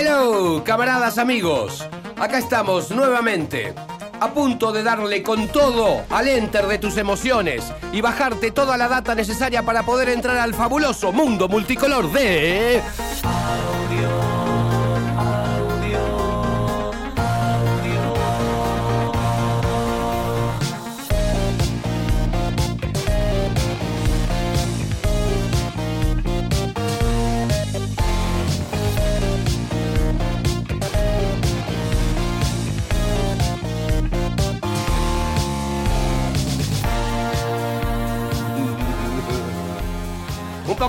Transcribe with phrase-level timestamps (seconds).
[0.00, 1.84] Hello, camaradas amigos.
[2.16, 3.74] Acá estamos nuevamente,
[4.20, 8.86] a punto de darle con todo al enter de tus emociones y bajarte toda la
[8.86, 12.80] data necesaria para poder entrar al fabuloso mundo multicolor de...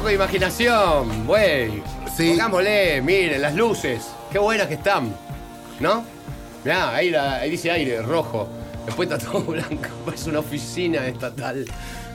[0.09, 1.81] de imaginación, güey.
[2.15, 2.31] Sí.
[2.31, 4.07] Pongámosle, miren, las luces.
[4.31, 5.13] Qué buenas que están.
[5.79, 6.03] ¿No?
[6.63, 8.49] Mirá, ahí, la- ahí dice aire rojo.
[8.85, 9.89] Después está todo blanco.
[10.13, 11.65] Es una oficina estatal.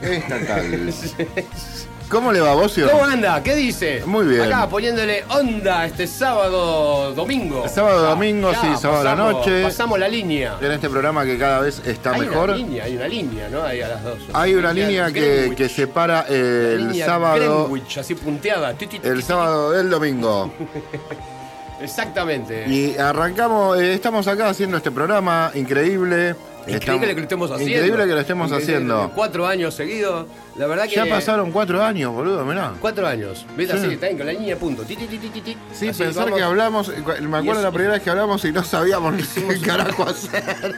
[0.01, 0.93] Estatal.
[2.09, 2.89] ¿Cómo le va, Bocio?
[2.89, 3.41] ¿Cómo anda?
[3.41, 4.03] ¿Qué dice?
[4.05, 4.41] Muy bien.
[4.43, 7.67] Acá poniéndole onda este sábado, domingo.
[7.67, 9.63] Sábado, domingo, sí, sábado a la pasamos- noche.
[9.63, 10.57] Pasamos la línea.
[10.61, 12.49] En este programa que cada vez está hay mejor.
[12.49, 13.63] una línea, hay una línea, ¿no?
[13.63, 14.19] Hay a las dos.
[14.33, 18.75] Hay una línea que, que separa el Línea sábado, Greenwich, así punteada.
[19.03, 20.53] El sábado del domingo.
[21.81, 22.65] Exactamente.
[22.67, 26.35] Y arrancamos, eh, estamos acá haciendo este programa increíble.
[26.67, 27.73] Increíble que lo estemos haciendo.
[27.75, 28.73] Increíble que lo estemos Increíble.
[28.75, 29.11] haciendo.
[29.15, 30.27] Cuatro años seguidos.
[30.57, 30.95] La verdad que.
[30.95, 32.73] Ya pasaron cuatro años, boludo, mirá.
[32.79, 33.45] Cuatro años.
[33.57, 33.77] ¿Viste?
[33.77, 33.85] Sí.
[33.85, 34.83] Así, está con la línea punto.
[34.83, 34.95] Ti.
[34.95, 36.37] Sí, Así pensar vamos.
[36.39, 39.59] que hablamos, eh, me acuerdo la primera vez que hablamos y no sabíamos ni qué
[39.65, 40.75] carajo hacer.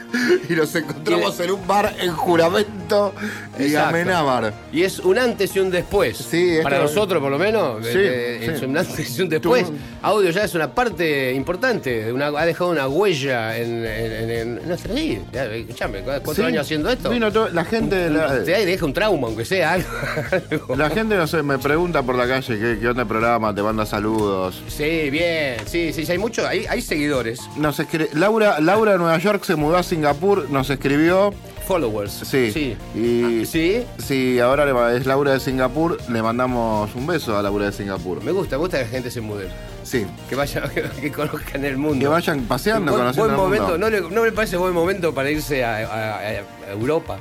[0.48, 3.14] Y nos encontramos Y- en un bar en juramento
[3.58, 3.74] y.
[3.76, 4.52] Amenábar.
[4.72, 6.16] Y es un antes y un después.
[6.18, 7.84] Sí, esto- Para nosotros, por lo menos.
[7.86, 8.50] Sí, eh, sí.
[8.50, 9.66] Es un antes y un después.
[9.66, 12.12] Tú- Audio ya es una parte importante.
[12.12, 15.20] una- ha dejado una huella en, en, en, en nuestra vida.
[15.78, 17.08] Cuatro Sí, años haciendo esto.
[17.10, 19.88] vino todo- la gente, la, Te deja un trauma, aunque sea algo.
[20.76, 23.62] la gente no sé, me pregunta por la calle qué, qué onda el programa, te
[23.62, 24.62] manda saludos.
[24.68, 25.56] Sí, bien.
[25.66, 26.46] Sí, sí, hay mucho.
[26.46, 27.40] Hay, hay seguidores.
[27.56, 27.78] Nos
[28.14, 31.32] Laura, Laura de Nueva York se mudó a Singapur, nos escribió.
[31.66, 32.12] Followers.
[32.24, 32.50] Sí.
[32.50, 32.76] Sí.
[32.94, 33.82] Y Ah, ¿Sí?
[33.98, 38.24] sí, ahora es Laura de Singapur, le mandamos un beso a Laura de Singapur.
[38.24, 39.48] Me gusta, me gusta que la gente se mude.
[39.88, 40.06] Sí.
[40.28, 41.98] Que vayan, que, que conozcan el mundo.
[42.00, 43.78] Que vayan paseando, buen, conociendo buen el momento, mundo.
[43.78, 46.32] ¿no, le, ¿No me parece buen momento para irse a, a- a
[46.72, 47.16] Europa?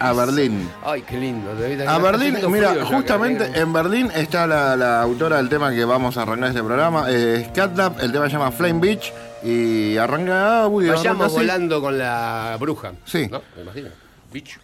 [0.00, 0.68] A Berlín.
[0.84, 1.52] Ay, qué lindo.
[1.88, 6.16] A Berlín, mira, justamente acá, en Berlín está la, la autora del tema que vamos
[6.16, 9.12] a arrancar este programa, eh, Scatlab, el tema se llama Flame Beach
[9.44, 12.92] y arranca, uy, Vayamos volando con la bruja.
[13.04, 13.28] Sí.
[13.30, 13.40] ¿No?
[13.56, 13.88] Me imagino.
[14.32, 14.58] Bicho.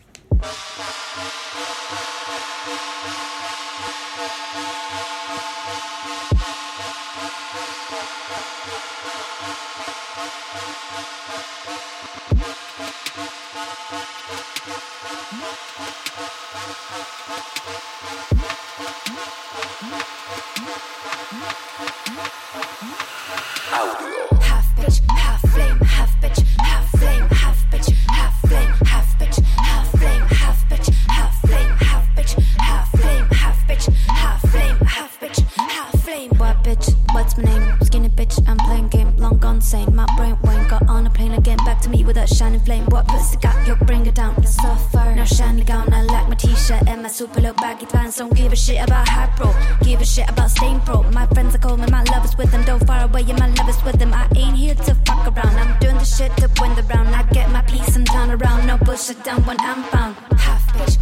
[42.57, 42.85] Shining flame.
[42.87, 43.75] What pussy got you?
[43.87, 44.45] Bring it down.
[44.45, 45.15] Suffer.
[45.15, 48.19] Now shiny gown, I like my t-shirt and my super low baggy pants.
[48.19, 49.53] Don't give a shit about high pro,
[49.83, 51.03] give a shit about staying pro.
[51.13, 52.65] My friends are calling me my lovers with them.
[52.65, 54.13] Don't far away, yeah, my lovers with them.
[54.13, 55.57] I ain't here to fuck around.
[55.57, 57.09] I'm doing the shit to win the round.
[57.15, 58.67] I get my piece and turn around.
[58.67, 60.17] No bullshit down when I'm found.
[60.39, 60.97] Half bitch,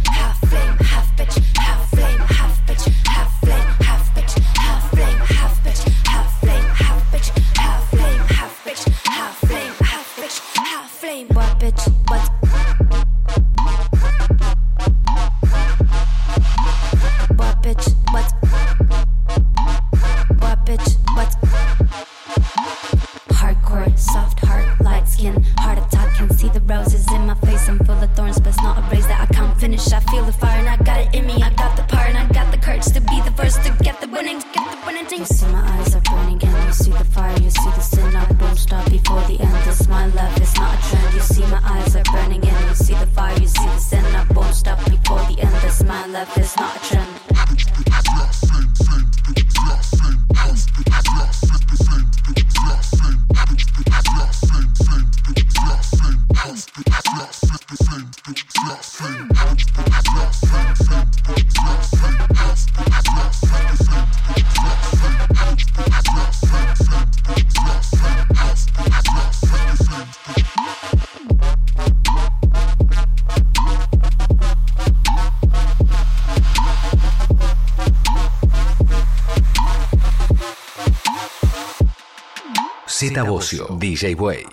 [83.53, 84.45] DJ Way.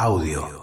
[0.00, 0.61] Audio.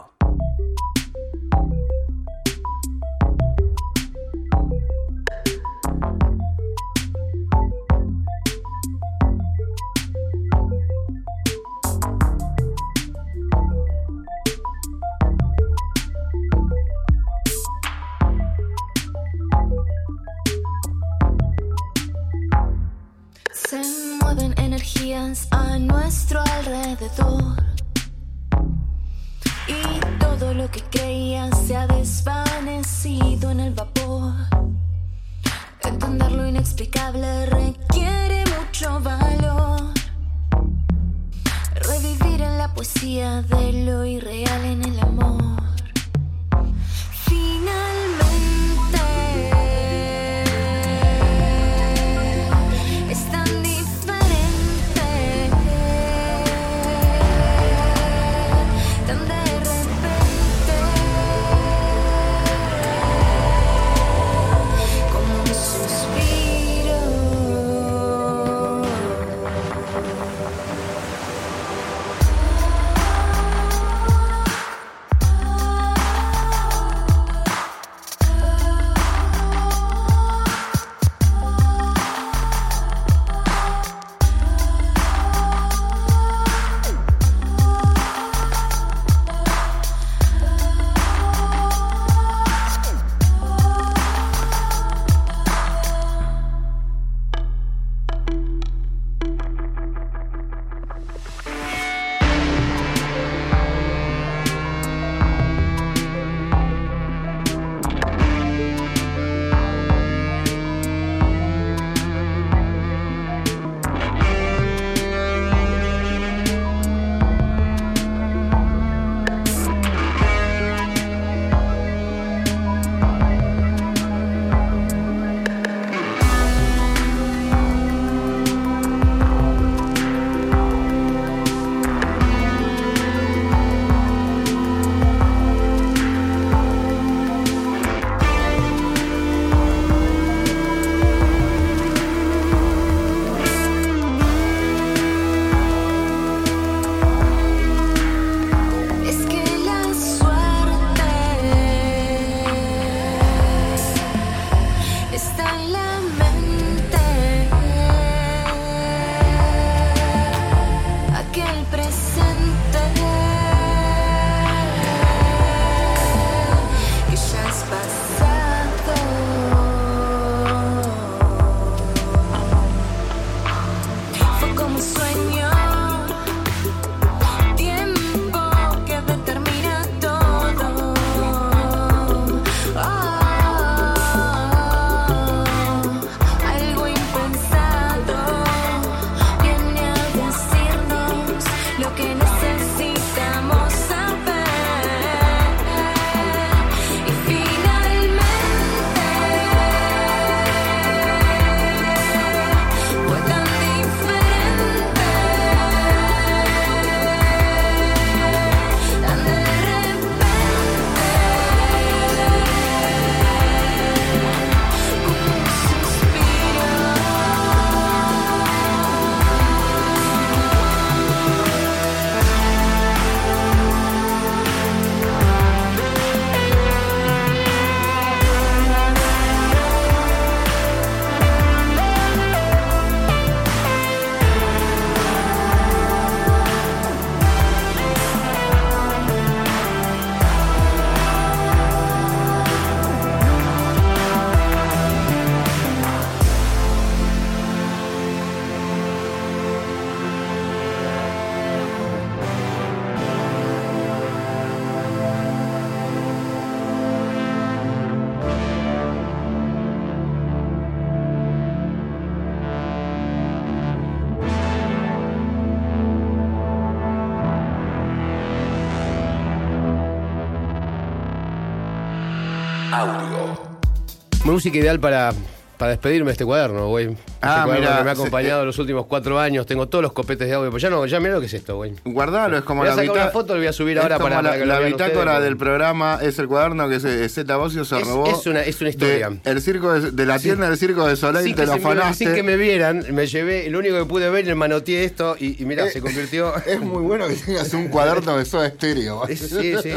[274.40, 275.14] Música ideal para
[275.58, 276.96] para despedirme de este cuaderno, güey.
[277.21, 279.45] Ah, mira, me ha se- acompañado los últimos cuatro años.
[279.45, 280.52] Tengo todos los copetes de audio.
[280.52, 281.73] Pues ya no, ya mira lo que es esto, güey.
[281.83, 284.09] Guardalo, es como Voy a la una foto, lo voy a subir es ahora como
[284.09, 285.23] para- la, para la bitácora ustedes.
[285.23, 288.07] del programa es el cuaderno que se- Z Bocio se Es- robó.
[288.09, 289.11] es una- es una de historia.
[289.26, 292.06] el circo de, de la tienda del circo de Soleil Sin te lo afanaste.
[292.06, 295.42] sin que me vieran, me llevé, lo único que pude ver, le manoteé esto y,
[295.42, 296.33] y mira, Eh, se convirtió.
[296.45, 299.06] Es muy bueno que tengas un cuaderno de Soda Stereo.
[299.09, 299.71] Es- Sí, sí.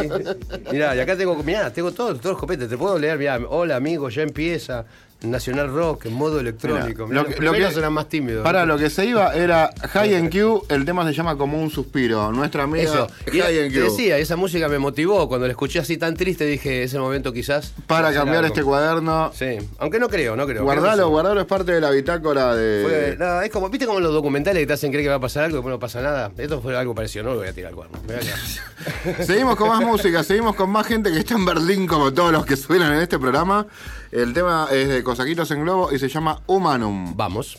[0.71, 3.77] Mirá, y acá tengo, mirá, tengo todos, todos los copetes, te puedo leer, mirá, hola
[3.77, 4.85] amigo, ya empieza.
[5.25, 7.07] Nacional Rock en modo electrónico.
[7.07, 8.43] Mirá, Lo que- lo primeros que- eran más tímidos.
[8.45, 11.71] Para lo que se iba era High and Q, el tema se llama como un
[11.71, 12.31] suspiro.
[12.33, 13.07] Nuestra amiga Eso.
[13.33, 13.85] Y High and te Q.
[13.91, 15.29] decía, esa música me motivó.
[15.29, 17.73] Cuando la escuché así tan triste, dije, es el momento quizás.
[17.87, 18.49] Para cambiar algo".
[18.49, 19.31] este cuaderno.
[19.35, 20.63] Sí, aunque no creo, no creo.
[20.65, 23.17] Guardalo, que guardalo es parte de la bitácora de.
[23.17, 25.45] Fue- es como, ¿viste como los documentales que te hacen creer que va a pasar
[25.45, 26.31] algo y después no pasa nada?
[26.37, 27.99] Esto fue algo parecido, no lo voy a tirar al cuerno.
[29.27, 32.45] Seguimos con más música, seguimos con más gente que está en Berlín, como todos los
[32.47, 33.67] que suenan en este programa.
[34.13, 37.17] El tema es de Cosaquitos en Globo y se llama Humanum.
[37.17, 37.59] Vamos.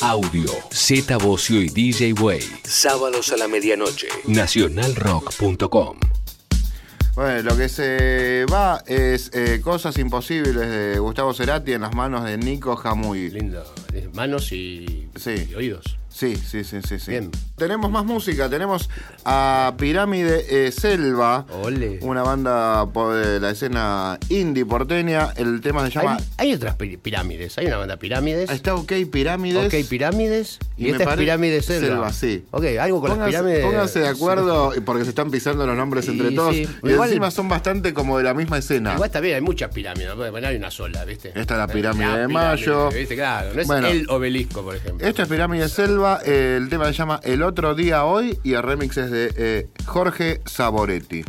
[0.00, 0.50] Audio.
[0.70, 2.40] Z Bocio y DJ Way.
[2.64, 4.08] Sábados a la medianoche.
[4.26, 5.98] Nacionalrock.com.
[7.14, 12.24] Bueno, lo que se va es eh, Cosas Imposibles de Gustavo Cerati en las manos
[12.24, 13.30] de Nico Jamuy.
[13.30, 13.64] Lindo.
[14.14, 15.48] Manos y, Sí.
[15.50, 15.96] y oídos.
[16.14, 17.10] Sí, sí, sí, sí, sí.
[17.10, 17.28] Bien.
[17.56, 18.88] Tenemos más música, tenemos
[19.24, 21.98] a Pirámide eh, Selva, Ole.
[22.02, 25.30] una banda por eh, la escena indie porteña.
[25.36, 27.58] El tema se llama Hay, hay otras pi- pirámides.
[27.58, 28.48] Hay una banda pirámides.
[28.48, 29.66] Está OK Pirámides.
[29.74, 30.60] Ok, pirámides.
[30.76, 31.88] Y, Y me esta es pare- pirámide selva.
[31.88, 32.44] Selva, sí.
[32.52, 33.64] Ok, algo con las Pónganse, pirámides.
[33.64, 36.54] pónganse de acuerdo porque se están pisando los nombres entre todos.
[36.54, 36.68] sí.
[36.84, 38.92] Y Igual- encima son bastante como de la misma escena.
[38.94, 41.30] Igual está bien, hay muchas pirámides, no poner hay una sola, ¿viste?
[41.34, 42.90] Esta es la pirámide de Mayo.
[42.90, 43.16] ¿viste?
[43.16, 43.88] Claro, no es Bueno.
[43.88, 45.04] el obelisco, por ejemplo.
[45.06, 45.68] Esto es Pirámide
[46.04, 49.68] Eh, el tema se llama El otro día hoy y el remix es de eh,
[49.86, 51.24] Jorge Saboretti.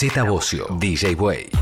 [0.00, 1.57] Z Bocio, DJ Way.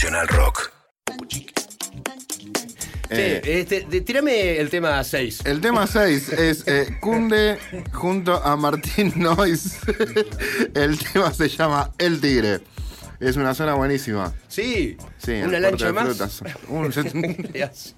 [0.00, 0.70] Nacional Rock.
[3.08, 5.40] Che, este, de- tirame el tema 6.
[5.44, 7.58] El tema 6 es eh, Cunde
[7.92, 9.78] junto a Martín Nois.
[10.74, 12.60] El tema se llama El Tigre.
[13.18, 14.32] Es una zona buenísima.
[14.46, 16.04] Sí, Sí, una lancha de más.
[16.06, 16.42] frutas.
[16.68, 16.92] Un-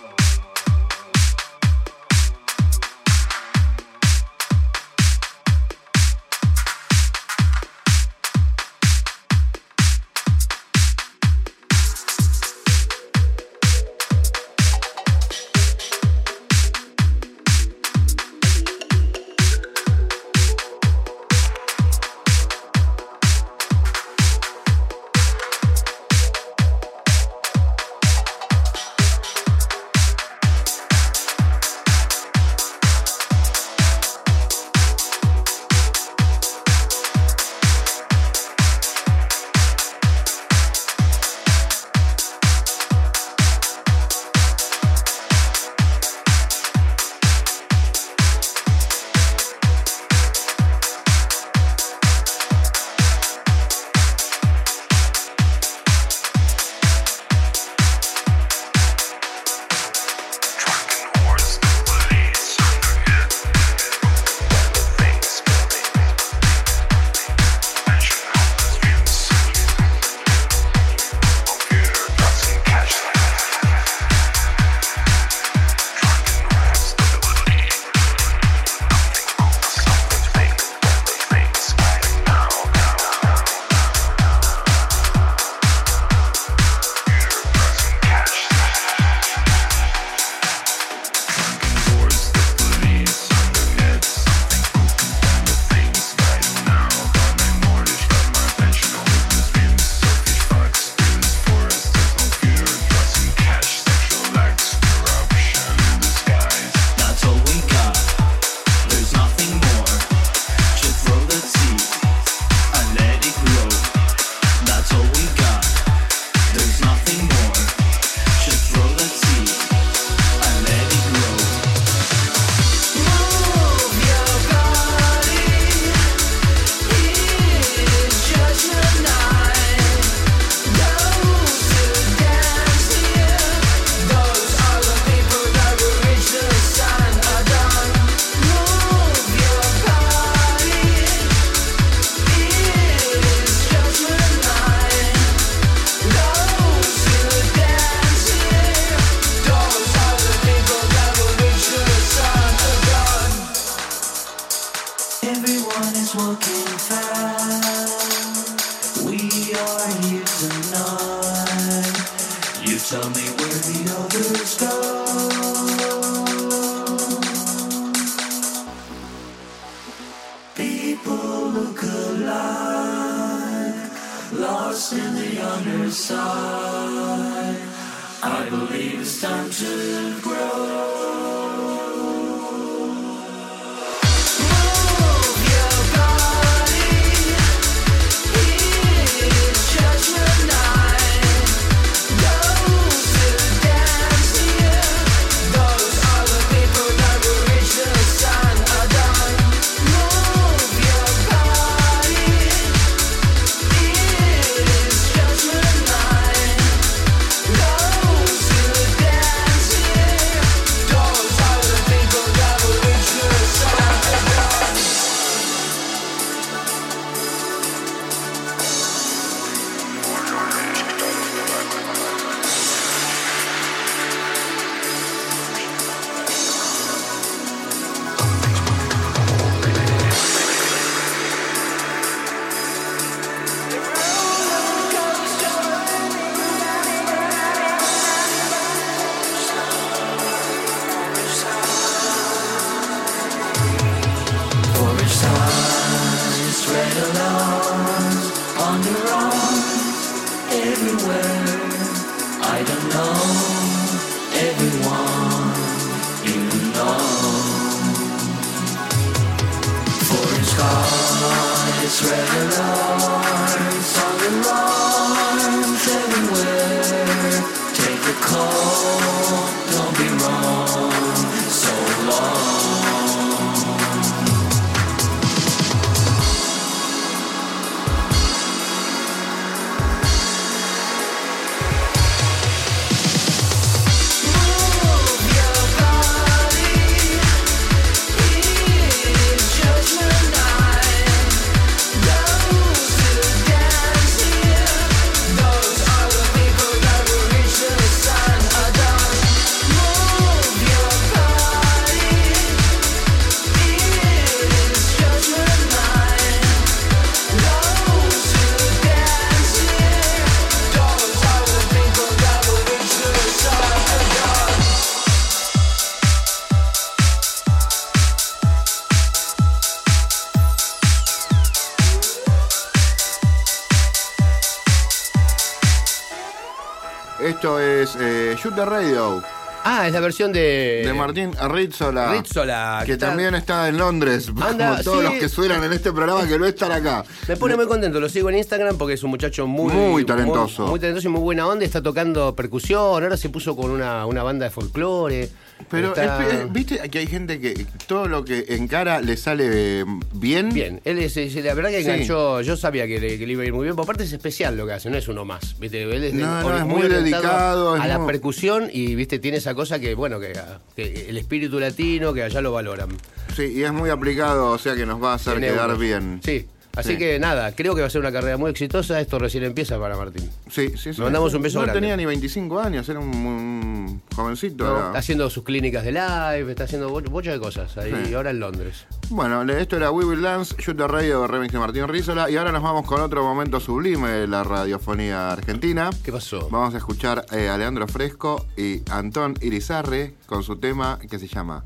[328.41, 329.21] Shoot the Radio
[329.63, 330.81] Ah, es la versión de.
[330.83, 332.11] de Martín Rizzola.
[332.13, 334.29] Rizzola, Que está- también está en Londres.
[334.41, 335.03] Anda, como todos sí.
[335.03, 337.05] los que suenan en este programa que no están acá.
[337.27, 339.71] Me pone muy contento, lo sigo en Instagram porque es un muchacho muy...
[339.71, 340.63] Muy talentoso.
[340.63, 344.07] Muy, muy talentoso y muy buena onda, está tocando percusión, ahora se puso con una,
[344.07, 345.29] una banda de folclore.
[345.69, 349.81] Pero está- es- es- viste que hay gente que todo lo que encara le sale
[349.81, 350.49] eh, bien.
[350.49, 351.89] Bien, él es, la verdad que Sí.
[351.89, 354.13] enganchó, yo sabía que le, que le iba a ir muy bien, por aparte es
[354.13, 355.83] especial lo que hace, no es uno más, ¿viste?
[355.83, 359.79] Él es, No, es muy dedicado, a la muy- percusión y, viste, tiene esa cosa
[359.79, 360.33] que, bueno, que,
[360.75, 362.89] que el espíritu latino, que allá lo valoran.
[363.35, 366.19] Sí, y es muy aplicado, o sea que nos va a hacer quedar bien.
[366.23, 366.45] Sí,
[366.75, 366.97] así Sí.
[366.97, 369.95] que nada, creo que va a ser una carrera muy exitosa, esto recién empieza para
[369.97, 370.29] Martín.
[370.49, 370.97] Sí, sí, sí.
[370.97, 371.79] Le mandamos un beso No grande.
[371.81, 374.65] tenía ni 25 años, era un, un jovencito.
[374.87, 378.13] Está haciendo sus clínicas de live, está haciendo bocha de cosas ahí, Sí.
[378.13, 378.85] ahora en Londres.
[379.09, 382.29] Bueno, esto era We Will Dance, Shoot the Radio, remix de Martín Rizzola.
[382.29, 385.89] Y ahora nos vamos con otro momento sublime de la radiofonía argentina.
[386.03, 386.47] ¿Qué pasó?
[386.49, 391.27] Vamos a escuchar eh, a Leandro Fresco y Antón Irizarre con su tema que se
[391.27, 391.63] llama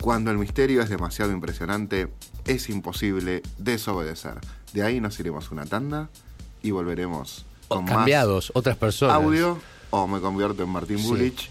[0.00, 2.08] Cuando el misterio es demasiado impresionante,
[2.46, 4.34] es imposible desobedecer.
[4.72, 6.08] De ahí nos iremos una tanda
[6.62, 9.16] y volveremos O con cambiados, otras más personas.
[9.16, 9.58] audio
[9.90, 11.06] o me convierto en Martín Sí.
[11.06, 11.50] Bulich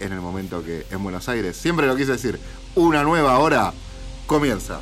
[0.00, 2.40] en el momento que en Buenos Aires, siempre lo quise decir,
[2.74, 3.72] una nueva hora
[4.26, 4.80] comienza.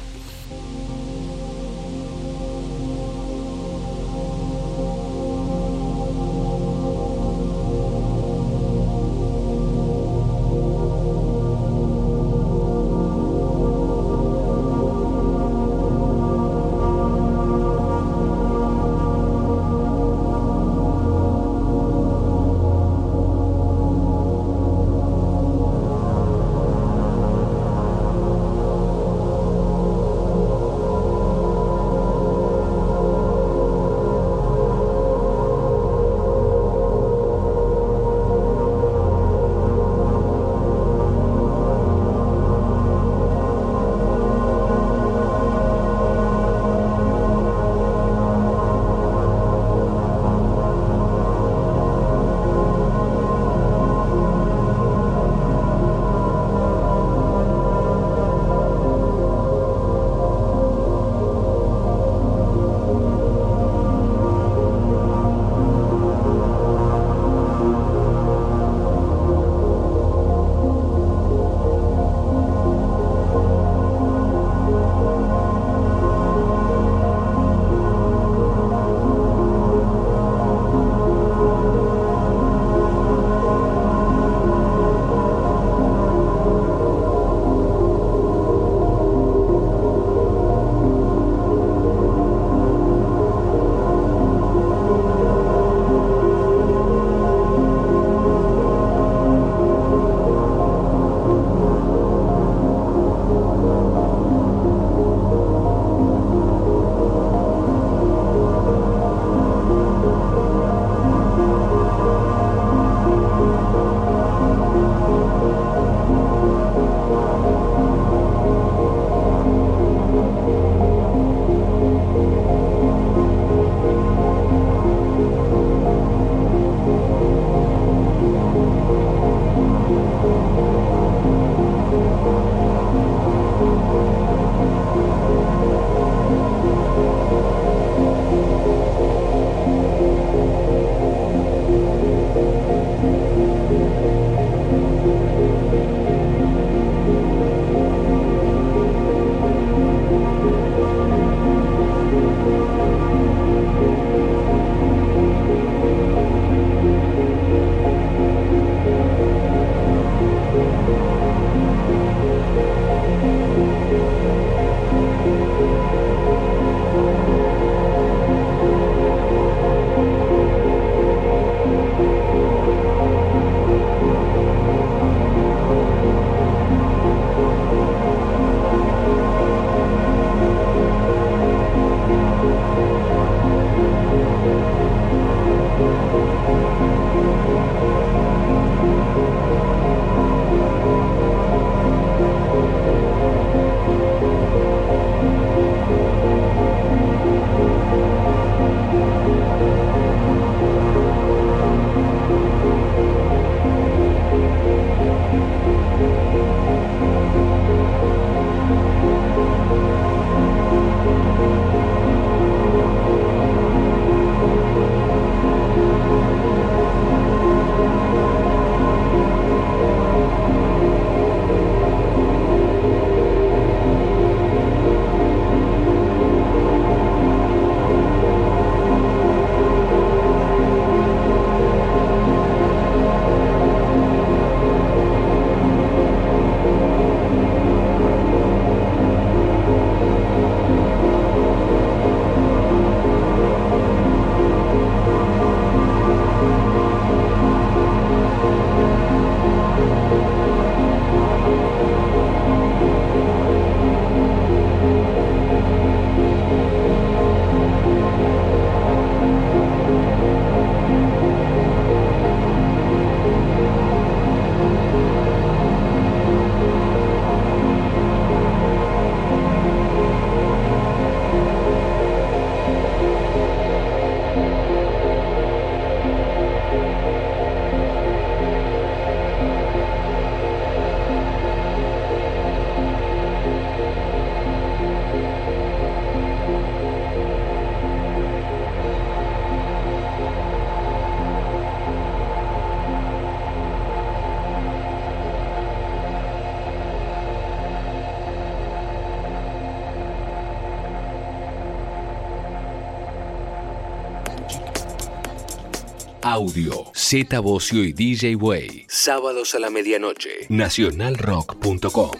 [306.30, 308.86] Audio, Z Bocio y DJ Way.
[308.88, 310.30] Sábados a la medianoche.
[310.48, 312.10] Nacionalrock.com.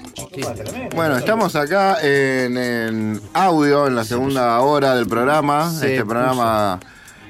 [0.97, 5.71] Bueno, estamos acá en, en audio, en la segunda hora del programa.
[5.71, 6.81] Se este programa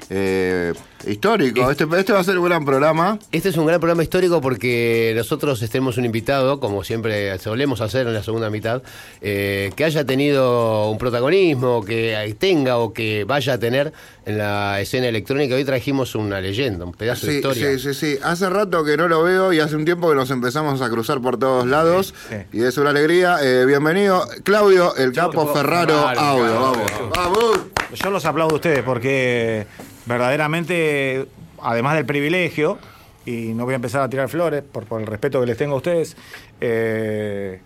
[0.09, 0.73] eh,
[1.07, 1.69] histórico.
[1.71, 3.19] Este, este va a ser un gran programa.
[3.31, 8.07] Este es un gran programa histórico porque nosotros tenemos un invitado, como siempre solemos hacer
[8.07, 8.81] en la segunda mitad,
[9.21, 13.93] eh, que haya tenido un protagonismo, que tenga o que vaya a tener
[14.25, 15.55] en la escena electrónica.
[15.55, 17.71] Hoy trajimos una leyenda, un pedazo de Sí, historia.
[17.71, 18.17] sí, sí, sí.
[18.23, 21.21] Hace rato que no lo veo y hace un tiempo que nos empezamos a cruzar
[21.21, 22.13] por todos lados.
[22.29, 22.35] sí.
[22.53, 23.37] Y es una alegría.
[23.41, 26.13] Eh, bienvenido, Claudio, el capo Ferraro Audio.
[26.45, 26.91] claro, Vamos.
[26.91, 27.09] claro.
[27.15, 27.59] Vamos.
[27.93, 29.65] Yo los aplaudo a ustedes porque
[30.05, 31.25] verdaderamente,
[31.61, 32.77] además del privilegio,
[33.25, 35.73] y no voy a empezar a tirar flores por, por el respeto que les tengo
[35.75, 36.17] a ustedes,
[36.59, 37.59] eh,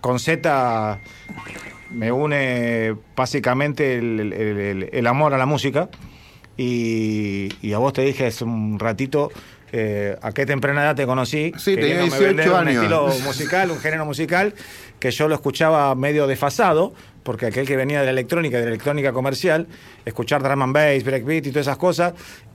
[0.00, 0.98] con Z
[1.90, 5.88] me une básicamente el, el- el- el amor a la música.
[6.58, 9.30] Y, y a vos te dije hace un ratito
[9.72, 11.52] eh, a qué temprana edad te conocí.
[11.58, 12.66] Sí, tenía queriéndome 18 vender años.
[12.66, 14.54] Un estilo musical, un género musical
[14.98, 16.94] que yo lo escuchaba medio desfasado,
[17.26, 19.66] porque aquel que venía de la electrónica, de la electrónica comercial,
[20.04, 22.14] escuchar drum and bass, breakbeat y todas esas cosas,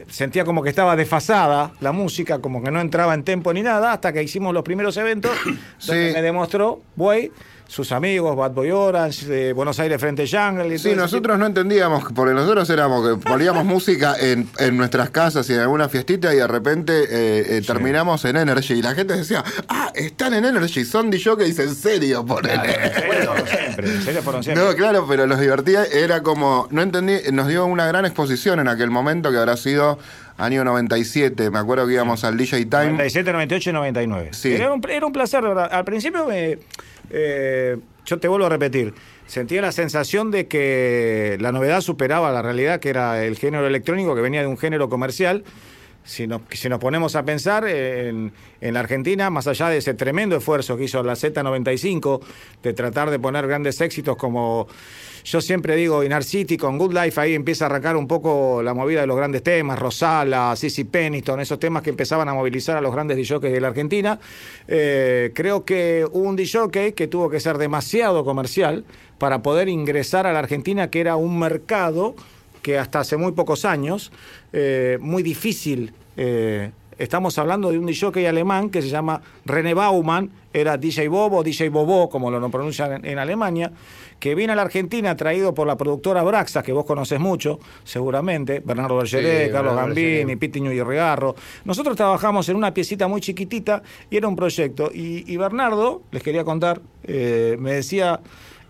[0.10, 3.92] sentía como que estaba desfasada la música, como que no entraba en tempo ni nada,
[3.92, 5.32] hasta que hicimos los primeros eventos,
[5.86, 7.32] donde me demostró, Buey,
[7.72, 10.76] sus amigos, Bad Boy Orange, de Buenos Aires Frente Jungle.
[10.76, 15.50] y Sí, nosotros no entendíamos, porque nosotros éramos que poníamos música en, en nuestras casas
[15.50, 19.16] y en alguna fiestita y de repente eh, eh, terminamos en Energy y la gente
[19.16, 22.62] decía, ah, están en Energy, son DJ que dicen en serio, ponele.
[22.62, 23.38] tipo.
[23.38, 24.66] En siempre, en serio fueron siempre.
[24.66, 28.68] No, claro, pero los divertía, era como, no entendí, nos dio una gran exposición en
[28.68, 29.98] aquel momento que habrá sido
[30.38, 32.92] año 97, me acuerdo que íbamos al DJ Time.
[32.92, 34.30] 97, 98 y 99.
[34.34, 34.54] Sí.
[34.56, 35.70] Era, un, era un placer, de verdad.
[35.72, 36.58] Al principio me,
[37.14, 38.94] eh, yo te vuelvo a repetir,
[39.28, 44.16] sentía la sensación de que la novedad superaba la realidad, que era el género electrónico,
[44.16, 45.44] que venía de un género comercial.
[46.04, 49.94] Si nos, si nos ponemos a pensar en, en la Argentina, más allá de ese
[49.94, 52.22] tremendo esfuerzo que hizo la Z95
[52.64, 54.68] de tratar de poner grandes éxitos como
[55.24, 58.74] yo siempre digo, Inar City con Good Life, ahí empieza a arrancar un poco la
[58.74, 62.82] movida de los grandes temas, Rosala, Sissy Peniston, esos temas que empezaban a movilizar a
[62.82, 64.20] los grandes DJs de la Argentina.
[64.68, 68.86] Eh, creo que un DJ que tuvo que ser demasiado comercial
[69.18, 72.16] para poder ingresar a la Argentina, que era un mercado
[72.62, 74.12] que hasta hace muy pocos años,
[74.54, 75.94] eh, muy difícil.
[76.18, 76.72] eh,
[77.04, 81.70] estamos hablando de un DJ alemán que se llama René Baumann, era DJ Bobo, DJ
[81.70, 83.72] Bobo, como lo pronuncian en, en Alemania,
[84.20, 88.62] que viene a la Argentina traído por la productora Braxa, que vos conoces mucho, seguramente,
[88.64, 90.36] Bernardo Bergeré, Sí, Carlos Bernardo Gambini.
[90.36, 91.36] Pitiño y Regarro.
[91.66, 94.92] Nosotros trabajamos en una piecita muy chiquitita y era un proyecto.
[94.94, 98.20] Y, y Bernardo, les quería contar, eh, me decía,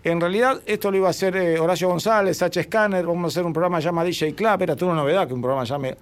[0.04, 2.62] en realidad esto lo iba a hacer eh, Horacio González, H.
[2.62, 5.42] Scanner, vamos a hacer un programa llamado DJ Club, era toda una novedad que un
[5.42, 5.96] programa llame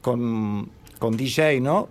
[0.00, 0.68] con,
[0.98, 1.88] con DJ, ¿no?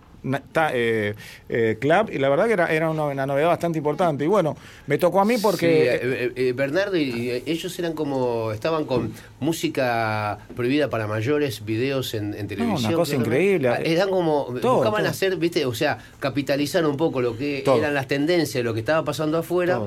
[0.74, 1.14] Eh,
[1.48, 4.98] eh, club y la verdad que era, era una, novedad bastante importante y bueno me
[4.98, 10.40] tocó a mí Sí, porque eh, eh, Bernardo y ellos eran como estaban con música
[10.56, 12.86] prohibida para mayores, videos en, en televisión.
[12.90, 13.22] una cosa ¿no?
[13.22, 13.70] increíble.
[13.70, 15.10] Ah, Eran como Todo, buscaban todo.
[15.12, 17.78] hacer, viste, o sea, capitalizar un poco lo que Todo.
[17.78, 19.80] eran las tendencias, lo que estaba pasando afuera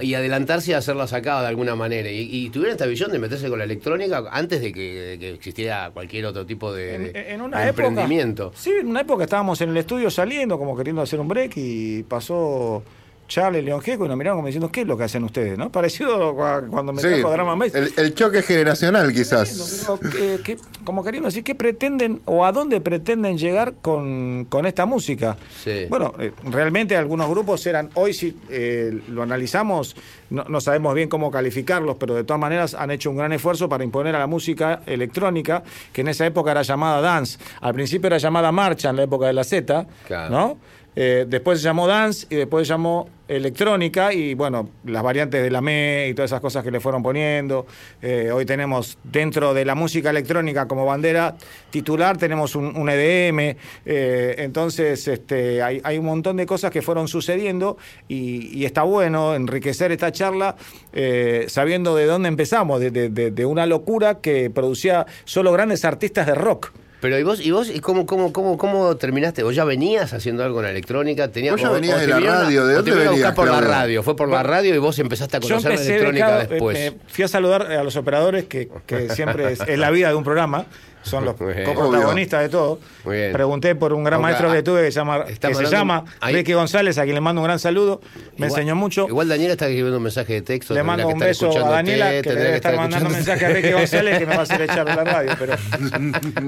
[0.00, 2.10] y adelantarse a hacerla sacada de alguna manera.
[2.10, 5.30] Y, y tuvieron esta visión de meterse con la electrónica antes de que, de que
[5.30, 8.52] existiera cualquier otro tipo de, en, de- en de una época emprendimiento.
[8.54, 12.02] sí en una época estábamos en el estudio saliendo como queriendo hacer un break y
[12.02, 12.82] pasó
[13.28, 15.56] Charlie León Gieco y nos miraron como diciendo ¿qué es lo que hacen ustedes?
[15.58, 15.70] ¿no?
[15.70, 19.80] parecido a cuando me Sí, trajo Drama Maze el, el choque generacional quizás.
[19.80, 24.64] Digo, ¿qué- qué- como queriendo decir, ¿qué pretenden o a dónde pretenden llegar con, con
[24.66, 25.36] esta música?
[25.62, 25.86] Sí.
[25.90, 29.94] Bueno, eh, realmente algunos grupos eran, hoy si eh, lo analizamos,
[30.30, 33.68] no, no sabemos bien cómo calificarlos, pero de todas maneras han hecho un gran esfuerzo
[33.68, 35.62] para imponer a la música electrónica,
[35.92, 37.38] que en esa época era llamada dance.
[37.60, 40.30] Al principio era llamada marcha en la época de la Z, Claro.
[40.30, 40.58] ¿no?
[41.00, 46.08] Eh, después llamó dance y después llamó electrónica y bueno, las variantes de la ME
[46.10, 47.66] y todas esas cosas que le fueron poniendo.
[48.02, 51.36] Eh, hoy tenemos dentro de la música electrónica como bandera
[51.70, 57.06] titular, tenemos un, EDM, eh, entonces este, hay, hay un montón de cosas que fueron
[57.06, 57.76] sucediendo
[58.08, 60.56] y, está bueno enriquecer esta charla
[60.92, 66.72] eh, sabiendo de dónde empezamos, de una locura que producía solo grandes artistas de rock.
[67.00, 69.44] Pero ¿y vos, y vos y cómo, cómo, cómo, cómo terminaste?
[69.44, 71.28] ¿Vos ya venías haciendo algo en la electrónica?
[71.28, 72.96] Tenías, Vos ya o- venías o de te la a- radio, ¿de o dónde te
[72.96, 73.68] vinieron a buscar venías, por la Claudio?
[73.70, 76.76] radio, fue por la radio y vos empezaste a conocer la electrónica becado, después.
[76.78, 80.14] eh, fui a saludar a los operadores, que, que siempre es, es la vida de
[80.16, 80.66] un programa.
[81.02, 81.64] Son los Muy bien.
[81.64, 82.78] coprotagonistas de todo.
[83.04, 83.32] Muy bien.
[83.32, 86.52] Pregunté por un gran maestro que tuve que, se llama, que se llama ahí- Ricky
[86.52, 88.00] González, a quien le mando un gran saludo.
[88.36, 89.06] Me Igual- enseñó mucho.
[89.08, 90.74] Igual Daniela está escribiendo un mensaje de texto.
[90.74, 93.30] Le mando un beso a Daniela, que le debe estar estar mandando escuchándote.
[93.30, 95.32] mensaje a Ricky González que me va a hacer echar de la radio.
[95.38, 95.54] Pero,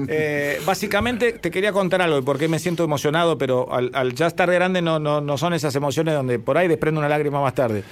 [0.07, 4.27] eh, básicamente te quería contar algo, y porque me siento emocionado, pero al, al ya
[4.27, 7.53] estar grande no, no, no son esas emociones donde por ahí desprendo una lágrima más
[7.55, 7.83] tarde.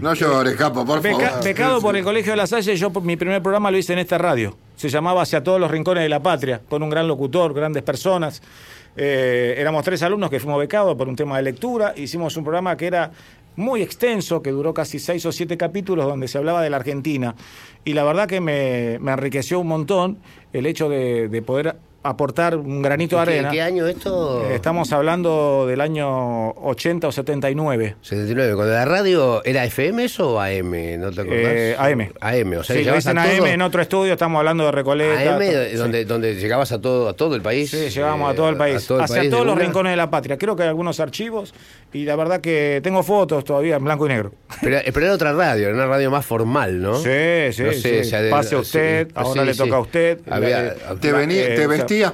[0.00, 1.44] No llores, capo, por Beca- favor.
[1.44, 4.00] becado por el Colegio de la Salle, yo por- mi primer programa lo hice en
[4.00, 4.56] esta radio.
[4.80, 8.40] Se llamaba Hacia todos los rincones de la patria, con un gran locutor, grandes personas.
[8.96, 11.92] Eh, éramos tres alumnos que fuimos becados por un tema de lectura.
[11.94, 13.10] Hicimos un programa que era
[13.56, 17.34] muy extenso, que duró casi seis o siete capítulos, donde se hablaba de la Argentina.
[17.84, 20.16] Y la verdad que me, me enriqueció un montón
[20.54, 23.50] el hecho de, de poder aportar un granito de ¿Qué- arena.
[23.50, 24.46] ¿Qué año esto?
[24.50, 27.96] Eh, Estamos hablando del año 80 o 79.
[28.00, 28.54] 79.
[28.54, 31.52] Cuando la radio era FM eso o AM, ¿no te acordás?
[31.52, 32.10] Eh, AM.
[32.20, 34.72] AM, o sea, Sí, llegabas hice en a AM en otro estudio, estamos hablando de
[34.72, 35.36] Recoleta.
[35.36, 35.76] AM, sí.
[35.76, 37.70] donde, donde llegabas a todo, a todo el país.
[37.70, 39.64] Sí, llegamos eh, a todo el país, todo el hacia país todos los una.
[39.64, 40.38] rincones de la patria.
[40.38, 41.52] Creo que hay algunos archivos
[41.92, 44.32] y la verdad que tengo fotos todavía en blanco y negro.
[44.62, 46.96] Pero, eh, pero era otra radio, era una radio más formal, ¿no?
[46.96, 47.10] Sí,
[47.52, 48.16] sí, No sé, sí.
[48.30, 49.58] Pase usted, sí, ahora le sí.
[49.58, 50.20] toca a usted.
[50.30, 51.66] Había- La- Te, vení- eh, te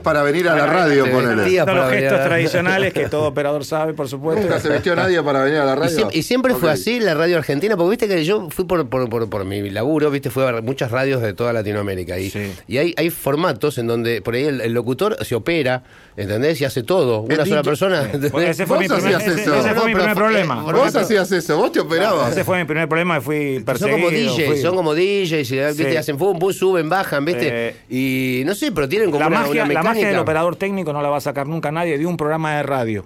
[0.02, 1.34] para venir a la radio, te ponele.
[1.36, 1.66] vestías.
[1.66, 4.42] de los gestos tradicionales que todo operador sabe, por supuesto.
[4.42, 5.88] Nunca se vistió nadie para venir a la Y radio.
[5.96, 9.08] siempre, y siempre fue así la radio argentina, porque viste que yo fui por, por,
[9.08, 12.18] por, por mi laburo, viste, fui a muchas radios de toda Latinoamérica.
[12.18, 12.52] Y, Sí.
[12.66, 15.82] y hay, hay formatos en donde por ahí el, el locutor se opera,
[16.16, 16.60] ¿entendés?
[16.60, 17.20] Y hace todo.
[17.20, 18.02] Una El sola DJ persona.
[18.48, 19.54] ese fue mi primer, hacías ese- eso.
[19.54, 20.62] ese fue No, mi pero primer fue- problema.
[20.72, 22.32] Vos hacías eso, vos te operabas.
[22.32, 23.96] Ese fue mi primer problema y fui Son perseguido.
[23.98, 25.90] como DJs, fui- son como DJs, y, ¿viste?
[25.90, 25.96] Sí.
[25.96, 27.48] hacen pum, pum, suben, bajan, ¿viste?
[27.68, 30.92] Eh, y no sé, pero tienen como la una, magia, la magia del operador técnico
[30.92, 33.04] no la va a sacar nunca nadie de un programa de radio.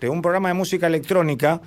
[0.00, 1.60] De un programa de música electrónica.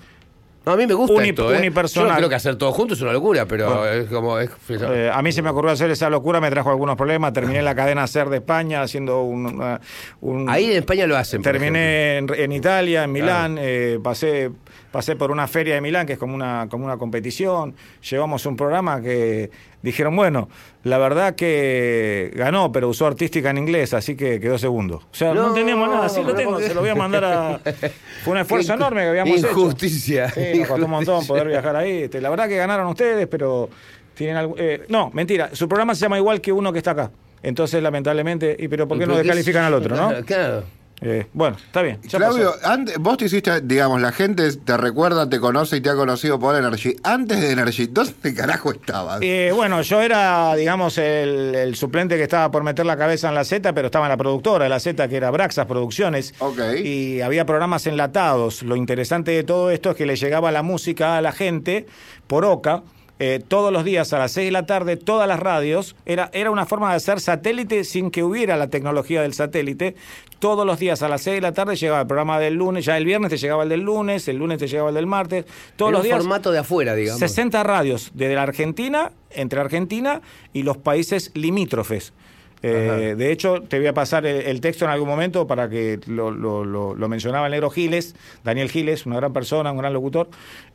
[0.65, 1.57] No, a mí me gusta Uni- esto, ¿eh?
[1.57, 2.11] unipersonal.
[2.11, 3.85] Yo creo que hacer todo junto es una locura, pero Bueno.
[3.85, 4.37] es como...
[4.39, 7.31] Es, Eh, a mí se me ocurrió hacer esa locura, me trajo algunos problemas.
[7.33, 9.45] Terminé la cadena SER de España haciendo un.
[9.47, 9.79] una-
[10.21, 13.57] un- Ahí en España lo hacen, Terminé en, en Italia, en Milán.
[13.59, 14.51] eh, pasé,
[14.91, 17.75] pasé por una feria de Milán, que es como una, como una competición.
[18.09, 20.49] Llevamos un programa que dijeron, bueno,
[20.83, 24.97] la verdad que ganó, pero usó artística en inglés, así que quedó segundo.
[24.97, 27.59] O sea, no, No, teníamos nada, sí lo tengo, se lo voy a mandar a.
[28.23, 29.49] Fue un esfuerzo enorme que habíamos hecho.
[29.49, 30.33] Injusticia.
[30.57, 32.03] Nos costó un montón poder viajar ahí.
[32.03, 33.69] Este, la verdad que ganaron ustedes, pero
[34.15, 34.55] tienen algo.
[34.57, 35.49] eh, no, mentira.
[35.53, 37.11] Su programa se llama igual que uno que está acá.
[37.41, 38.55] Entonces, lamentablemente.
[38.59, 40.11] ¿Y pero por qué no descalifican al otro, no?
[40.25, 40.63] Claro.
[41.01, 41.99] Eh, bueno, está bien.
[42.09, 45.95] Claudio, antes, vos te hiciste, digamos, la gente te recuerda, te conoce y te ha
[45.95, 46.95] conocido por Energy.
[47.03, 49.19] Antes de Energy, ¿dónde carajo estabas?
[49.21, 53.35] Eh, bueno, yo era, digamos, el, el suplente que estaba por meter la cabeza en
[53.35, 56.33] la Z, pero estaba en la productora de la Z, que era Braxas Producciones.
[56.39, 56.59] Ok.
[56.83, 58.63] Y había programas enlatados.
[58.63, 61.85] Lo interesante de todo esto es que le llegaba la música a la gente
[62.27, 62.83] por OCA.
[63.19, 66.51] Eh, todos los días a las 6 de la tarde, todas las radios, era, era
[66.51, 69.95] una forma de hacer satélite sin que hubiera la tecnología del satélite.
[70.39, 72.95] Todos los días a las 6 de la tarde llegaba el programa del lunes, ya
[72.97, 75.45] el viernes te llegaba el del lunes, el lunes te llegaba el del martes.
[75.75, 76.17] Todos Era los un días.
[76.19, 77.19] formato de afuera, digamos.
[77.19, 80.21] 60 radios desde la Argentina, entre Argentina
[80.53, 82.13] y los países limítrofes.
[82.61, 86.29] Eh, de hecho, te voy a pasar el, texto en algún momento para que lo,
[86.31, 90.27] lo- lo- lo mencionaba el negro Giles, Daniel Giles, una gran persona, un gran locutor.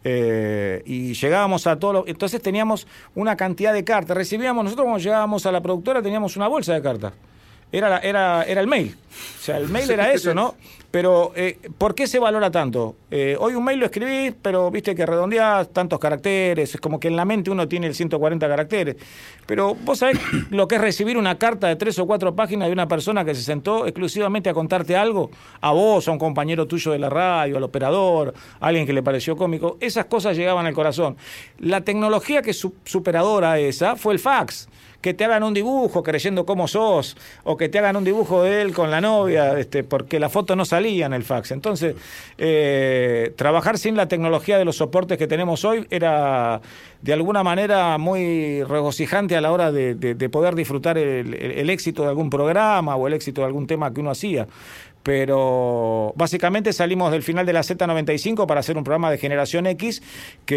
[0.02, 2.04] eh, y llegábamos a todos.
[2.06, 4.16] Entonces teníamos una cantidad de cartas.
[4.16, 7.12] Recibíamos, nosotros cuando llegábamos a la productora teníamos una bolsa de cartas.
[7.74, 8.94] Era, era, era el mail.
[8.94, 10.54] O sea, el mail era eso, ¿no?
[10.90, 12.94] Pero, eh, ¿por qué se valora tanto?
[13.10, 17.08] Eh, hoy un mail lo escribís, pero viste que redondeás tantos caracteres, es como que
[17.08, 18.94] en la mente uno tiene el 140 caracteres.
[19.44, 20.20] Pero vos sabés
[20.50, 23.34] lo que es recibir una carta de tres o cuatro páginas de una persona que
[23.34, 27.56] se sentó exclusivamente a contarte algo, a vos, a un compañero tuyo de la radio,
[27.56, 29.78] al operador, a alguien que le pareció cómico.
[29.80, 31.16] Esas cosas llegaban al corazón.
[31.58, 34.68] La tecnología que su- superadora esa fue el fax
[35.04, 38.62] que te hagan un dibujo creyendo cómo sos, o que te hagan un dibujo de
[38.62, 41.50] él con la novia, este, porque la foto no salía en el fax.
[41.50, 41.94] Entonces,
[42.38, 46.62] eh, trabajar sin la tecnología de los soportes que tenemos hoy era
[47.02, 52.02] de alguna manera muy regocijante a la hora de, de- de poder disfrutar el éxito
[52.04, 54.46] de algún programa o el éxito de algún tema que uno hacía.
[55.04, 60.02] Pero básicamente salimos del final de la Z95 para hacer un programa de generación X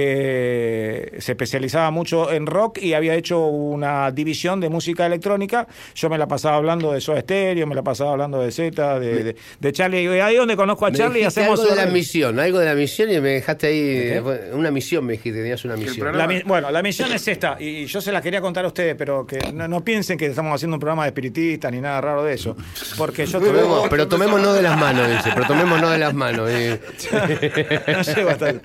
[0.07, 5.67] que se especializaba mucho en rock y había hecho una división de música electrónica.
[5.95, 9.23] Yo me la pasaba hablando de Soda Stereo, me la pasaba hablando de Z, de,
[9.23, 10.03] de, de Charlie.
[10.03, 12.75] Y ahí donde conozco a Me Charlie hacemos algo de la misión, algo de la
[12.75, 14.13] misión y me dejaste ahí.
[14.53, 16.17] Una misión me dijiste, tenías una misión.
[16.17, 19.27] La bueno, la misión es esta, y yo se la quería contar a ustedes, pero
[19.27, 22.33] que no, no piensen que estamos haciendo un programa de espiritistas ni nada raro de
[22.33, 22.55] eso.
[22.97, 26.13] Porque yo Tomemos- tuve- pero tomemos tomémonos de las manos, dice, pero tomémonos de las
[26.13, 26.49] manos.
[26.51, 26.79] y-
[27.91, 28.59] No llego hasta ahí.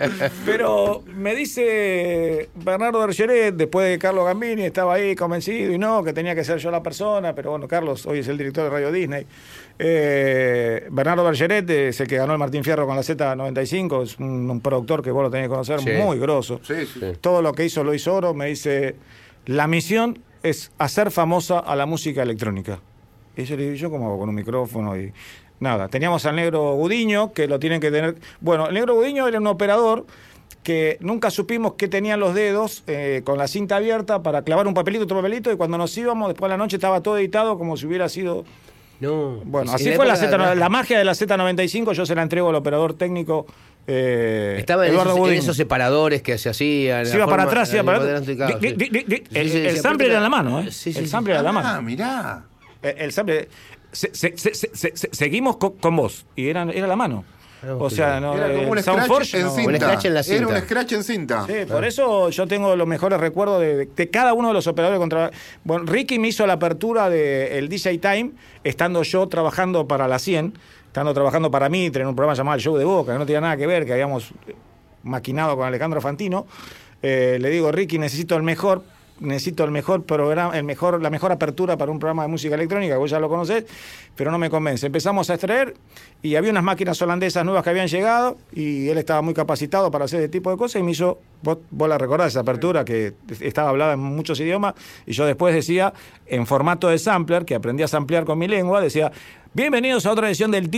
[0.45, 6.13] Pero me dice Bernardo Bergeret, después de Carlos Gambini, estaba ahí convencido y no, que
[6.13, 8.93] tenía que ser yo la persona, pero bueno, Carlos hoy es el director de Radio
[8.93, 9.27] Disney.
[9.79, 14.49] Eh, Bernardo Bergeret es el que ganó el Martín Fierro con la Z95, es un,
[14.51, 15.91] un productor que vos lo tenés que conocer, Sí.
[16.03, 16.61] muy grosso.
[16.63, 17.01] Sí, sí.
[17.21, 18.97] Todo lo que hizo lo hizo oro, me dice,
[19.47, 22.81] la misión es hacer famosa a la música electrónica.
[23.37, 24.97] Y yo le digo, ¿yo cómo hago con un micrófono?
[24.97, 25.13] Y
[25.63, 28.17] nada, teníamos al negro Gudiño, que lo tienen que tener...
[28.41, 30.05] Bueno, el negro Gudiño era un operador
[30.63, 34.75] que nunca supimos qué tenían los dedos eh, con la cinta abierta para clavar un
[34.75, 37.77] papelito, otro papelito, y cuando nos íbamos, después de la noche estaba todo editado como
[37.77, 38.45] si hubiera sido...
[39.01, 39.41] No.
[39.45, 42.51] Bueno, En así fue la, Z, la magia de la Z95, yo se la entrego
[42.51, 43.47] al operador técnico
[43.87, 47.05] eh, Estaba en esos, en esos separadores que se hacían.
[47.05, 48.23] Se la iba para atrás, se iba para atrás.
[48.29, 50.71] El, sample era en la mano, ¿eh?
[50.71, 51.11] Sí, sí, el sí.
[51.11, 51.83] sample era en la Ah, mano.
[51.83, 52.45] mirá.
[52.81, 53.49] El, el sample.
[53.93, 57.25] Se- se- se- se- se- se- seguimos co- con, vos y era, era la mano.
[57.79, 59.51] O sea, no, Era como un scratch en no.
[59.55, 59.71] cinta.
[59.71, 60.61] Un scratch en la Era un cinta.
[60.67, 61.47] scratch en cinta.
[61.47, 64.99] Sí, por eso yo tengo los mejores recuerdos de, de cada uno de los operadores
[64.99, 65.31] contra.
[65.63, 68.33] Bueno, Ricky me hizo la apertura del DJ Time,
[68.65, 70.55] estando yo trabajando para la 100,
[70.89, 73.41] estando trabajando para Mitre en un programa llamado El Show de Boca, que no tenía
[73.41, 74.33] nada que ver, que habíamos
[75.05, 76.47] maquinado con Alejandro Fantino.
[77.01, 78.83] Eh, le digo, Ricky, necesito el mejor
[79.23, 82.97] necesito el mejor programa, el mejor, la mejor apertura para un programa de música electrónica,
[82.99, 83.65] vos ya lo conocés,
[84.15, 84.87] pero no me convence.
[84.87, 85.75] Empezamos a extraer
[86.23, 90.05] y había unas máquinas holandesas nuevas que habían llegado y él estaba muy capacitado para
[90.05, 93.15] hacer ese tipo de cosas y me hizo, vos, vos la recordás esa apertura que
[93.41, 94.75] estaba hablada en muchos idiomas
[95.07, 95.93] y yo después decía,
[96.27, 99.13] en formato de sampler, que aprendí a samplear con mi lengua, decía,
[99.55, 100.69] bienvenidos a otra edición del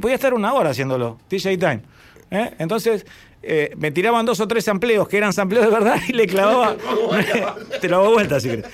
[0.00, 1.82] podía estar una hora haciéndolo, DJ Time.
[2.30, 3.06] Entonces,
[3.48, 6.76] eh, me tiraban dos o tres sampleos que eran sampleos de verdad y le clavaba.
[7.80, 8.64] Te lo hago vuelta si querés.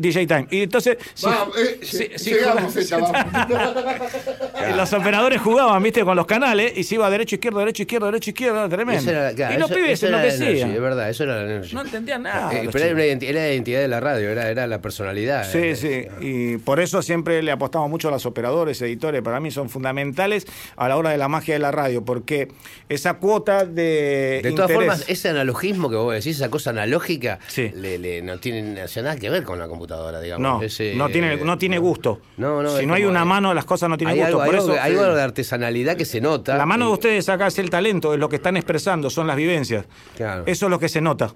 [0.00, 0.46] DJ Time.
[0.50, 0.96] Y entonces.
[0.96, 3.10] eh, llegamos, vamos.
[4.76, 8.30] Los operadores jugaban, viste, con los canales y se iba derecho, izquierdo, derecho, izquierdo, derecho,
[8.30, 9.10] izquierdo, tremendo.
[9.10, 10.70] Era- claro, y los eso- pibes enloquecían.
[10.70, 11.74] Es verdad, eso era la energy.
[11.74, 12.52] No entendían nada.
[12.52, 15.50] Eh, los pero era, una la identidad de la radio, era, era la personalidad.
[15.50, 15.76] Sí, eh.
[15.76, 19.68] sí, y por eso siempre le apostamos mucho a los operadores, editores, para mí son
[19.68, 20.46] fundamentales
[20.76, 22.48] a la hora de la magia de la radio, porque
[22.88, 24.40] esa cuota de...
[24.42, 27.70] De todas interés- formas, ese analogismo que vos decís, esa cosa analógica, Sí.
[27.74, 30.60] le, le- no tiene nada que ver con la computadora, digamos.
[30.60, 32.20] No, Ese, no tiene, eh, no tiene gusto.
[32.36, 34.40] No, no, si no hay una mano, las cosas no tienen hay gusto.
[34.42, 36.56] algo, por hay eso, algo- hay algo de artesanalidad que se nota.
[36.56, 39.26] la mano y- de ustedes acá es el talento, es lo que están expresando, son
[39.26, 39.84] las vivencias.
[40.16, 40.44] Claro.
[40.46, 41.34] Eso es lo que se nota.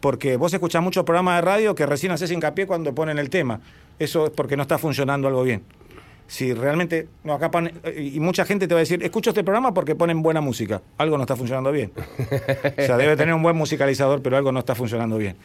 [0.00, 3.60] Porque vos escuchás muchos programas de radio que recién haces hincapié cuando ponen el tema.
[4.00, 5.62] Eso es porque no está funcionando algo bien.
[6.32, 9.74] Si realmente, no, acá pone- y mucha gente te va a decir, escucho este programa
[9.74, 10.80] porque ponen buena música.
[10.96, 11.92] Algo no está funcionando bien.
[11.98, 15.36] O sea, debe tener un buen musicalizador, pero algo no está funcionando bien.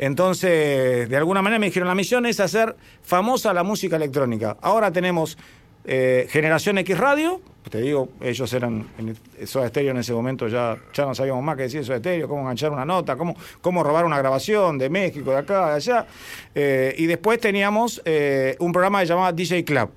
[0.00, 2.74] Entonces, de alguna manera me dijeron, la misión es hacer
[3.04, 4.56] famosa la música electrónica.
[4.62, 5.38] Ahora tenemos
[5.84, 7.40] eh, Generación X Radio,
[7.70, 9.16] te digo, ellos eran en
[9.46, 12.26] Soda Stereo en ese momento, ya, ya no sabíamos más qué decir de Soda Stereo,
[12.26, 16.06] cómo enganchar una nota, cómo, cómo robar una grabación de México, de acá, de allá.
[16.52, 19.88] Eh, y después teníamos eh, un programa que llamaba DJ Club.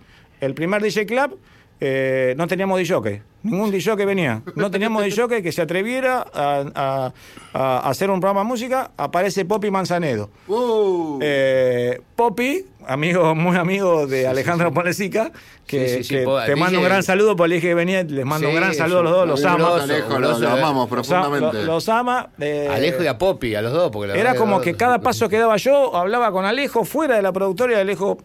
[0.46, 1.38] El primer DJ Club
[1.82, 4.42] eh, no teníamos DJ, ningún DJ que venía.
[4.56, 7.14] No teníamos DJ que se atreviera a, a-
[7.54, 8.92] a hacer un programa de música.
[8.96, 10.30] Aparece Poppy Manzanedo.
[10.48, 14.72] Uh, Eh, Poppy, amigo, muy amigo de Alejandro
[15.68, 16.56] Sí, sí, sí, que te DJ.
[16.56, 19.04] mando un gran saludo, porque le dije que venía, les mando un gran saludo a
[19.04, 21.58] los dos, los grosso, Alejo, un lo, grosso, lo amamos Los, a- profundamente.
[21.66, 22.30] lo- los ama.
[22.40, 25.00] eh, Alejo y a Poppy, a los dos, porque la era como los que cada
[25.00, 28.18] paso que daba yo, hablaba con Alejo fuera de la productora y Alejo,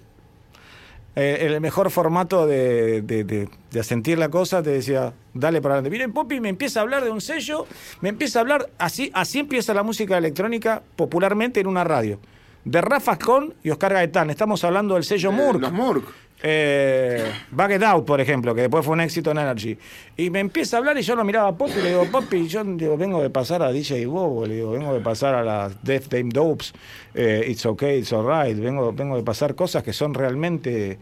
[1.16, 5.74] eh, el mejor formato de, de, de- de sentir la cosa, te decía, dale para
[5.74, 5.90] adelante.
[5.90, 7.66] Miren, Poppy me empieza a hablar de un sello,
[8.00, 12.18] me empieza a hablar, así, así empieza la música electrónica popularmente en una radio.
[12.64, 15.60] De Rafa Con y Oscar Gaetán, estamos hablando del sello Eh, Murk.
[15.62, 16.04] Los Murk.
[16.42, 19.76] Eh, Back It Out, por ejemplo, que después fue un éxito en Energy.
[20.16, 22.48] Y me empieza a hablar y yo lo miraba a Poppy y le digo, Poppy,
[22.48, 25.82] yo digo, vengo de pasar a DJ Bobo, le digo, vengo de pasar a las
[25.82, 26.72] Death Dame Dopes,
[27.14, 30.98] eh, It's Okay, It's Alright, vengo, vengo de pasar cosas que son realmente...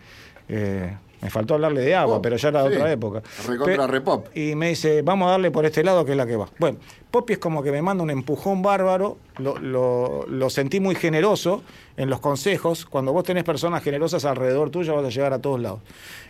[0.49, 2.77] eh, me faltó hablarle de agua, Pop, pero ya era de sí.
[2.77, 3.23] otra época.
[3.47, 4.37] Recontra repop.
[4.37, 6.49] Y me dice, vamos a darle por este lado que es la que va.
[6.59, 6.79] Bueno,
[7.11, 11.63] Poppy es como que me manda un empujón bárbaro, lo, lo- lo sentí muy generoso
[11.97, 12.85] en los consejos.
[12.87, 15.81] Cuando vos tenés personas generosas alrededor tuyo vas a llegar a todos lados.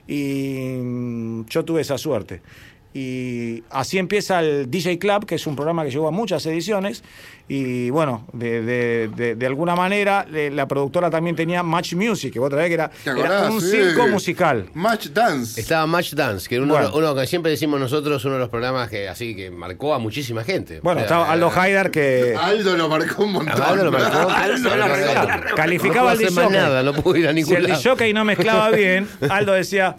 [0.07, 2.41] Y mm, yo tuve esa suerte.
[2.95, 7.05] Y así empieza el DJ Club, que es un programa que llevó a muchas ediciones.
[7.47, 12.33] Y bueno, de, de- de- de alguna manera, eh, la productora también tenía Match Music,
[12.33, 13.71] que vos otra vez que era, ¿Te era un Sí.
[13.71, 14.67] circo musical.
[14.75, 15.61] Match Dance.
[15.61, 16.91] Estaba Match Dance, que uno, Bueno.
[16.95, 20.43] uno que siempre decimos nosotros, uno de los programas que así que marcó a muchísima
[20.45, 20.81] gente.
[20.81, 23.63] Bueno, O sea, estaba Aldo Haidar que Aldo lo marcó un montón.
[23.63, 24.29] Aldo lo marcó.
[24.31, 25.55] Aldo lo marcó.
[25.57, 26.51] calificaba no al disjockey.
[26.59, 27.75] nada, no pudo ir a Si ningún el lado.
[27.77, 29.97] disjockey no mezclaba bien, Aldo decía,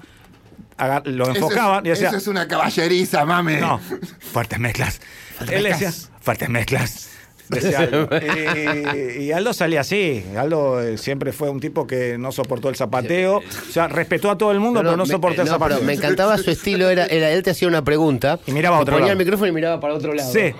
[1.06, 3.58] lo es- enfocaban y decía, Eso es una caballeriza, mame.
[3.60, 3.80] no,
[4.32, 5.00] fuertes mezclas.
[5.50, 7.10] Él decía, fuertes mezclas.
[7.50, 8.10] Decía Aldo.
[9.18, 10.24] Y, y Aldo salía así.
[10.38, 13.38] Aldo eh, siempre fue un tipo que no soportó el zapateo.
[13.38, 15.82] O sea, respetó a todo el mundo, No, pero no me- soportó el no, zapateo.
[15.82, 18.94] me encantaba su estilo, era, era él te hacía una pregunta Y miraba a otro
[18.94, 19.12] ponía lado.
[19.14, 20.32] el micrófono y miraba para otro lado.
[20.32, 20.40] Sí.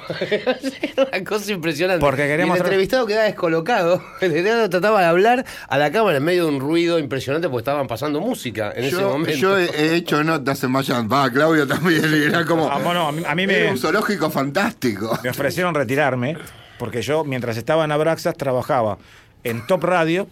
[0.82, 2.00] Era una cosa impresionante.
[2.04, 4.02] Porque queríamos y el entrevistado quedaba descolocado.
[4.22, 7.62] El entrevistado trataba de hablar a la cámara en medio de un ruido impresionante porque
[7.62, 9.38] estaban pasando música en ese momento.
[9.38, 11.10] yo he, he hecho notas en Mayan.
[11.12, 12.04] Va, Claudio también.
[12.14, 12.70] y Era como.
[12.70, 15.18] Ah, bueno, a mí, a mí Era me, un zoológico fantástico.
[15.24, 16.38] me ofrecieron retirarme
[16.80, 18.98] porque yo, mientras estaba en Abraxas, trabajaba
[19.44, 20.28] en Top Radio,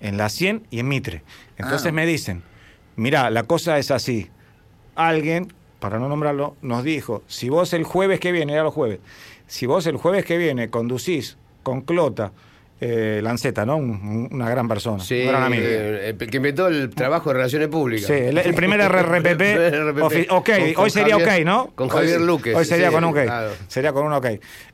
[0.00, 1.22] en La 100 y en Mitre.
[1.58, 1.92] Entonces Ah.
[1.92, 2.42] me dicen,
[2.96, 4.30] mira, la cosa es así.
[4.94, 9.00] Alguien, para no nombrarlo, nos dijo, si vos el jueves que viene, era los jueves,
[9.46, 12.32] si vos el jueves que viene conducís con Clota,
[12.84, 13.76] eh, Lanceta, ¿no?
[13.76, 15.62] Un- un- una gran persona, Sí, un gran amigo.
[15.64, 18.06] eh, el que inventó el trabajo de relaciones públicas.
[18.08, 19.40] Sí, el, el primer RRPP.
[20.02, 21.70] ofi- ok, Con- con hoy sería Javier- ok, ¿no?
[21.76, 22.54] Con Javier Luque.
[22.56, 23.22] Hoy sería sí, con un ok.
[23.22, 23.50] claro.
[23.68, 24.26] Sería con un ok.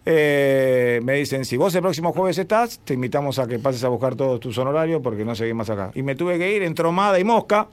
[0.06, 3.88] Eh, me dicen, si vos el próximo jueves estás, te invitamos a que pases a
[3.88, 5.90] buscar todos tus honorarios porque no seguís más acá.
[5.94, 7.68] Y me tuve que ir, entró Mada y Mosca.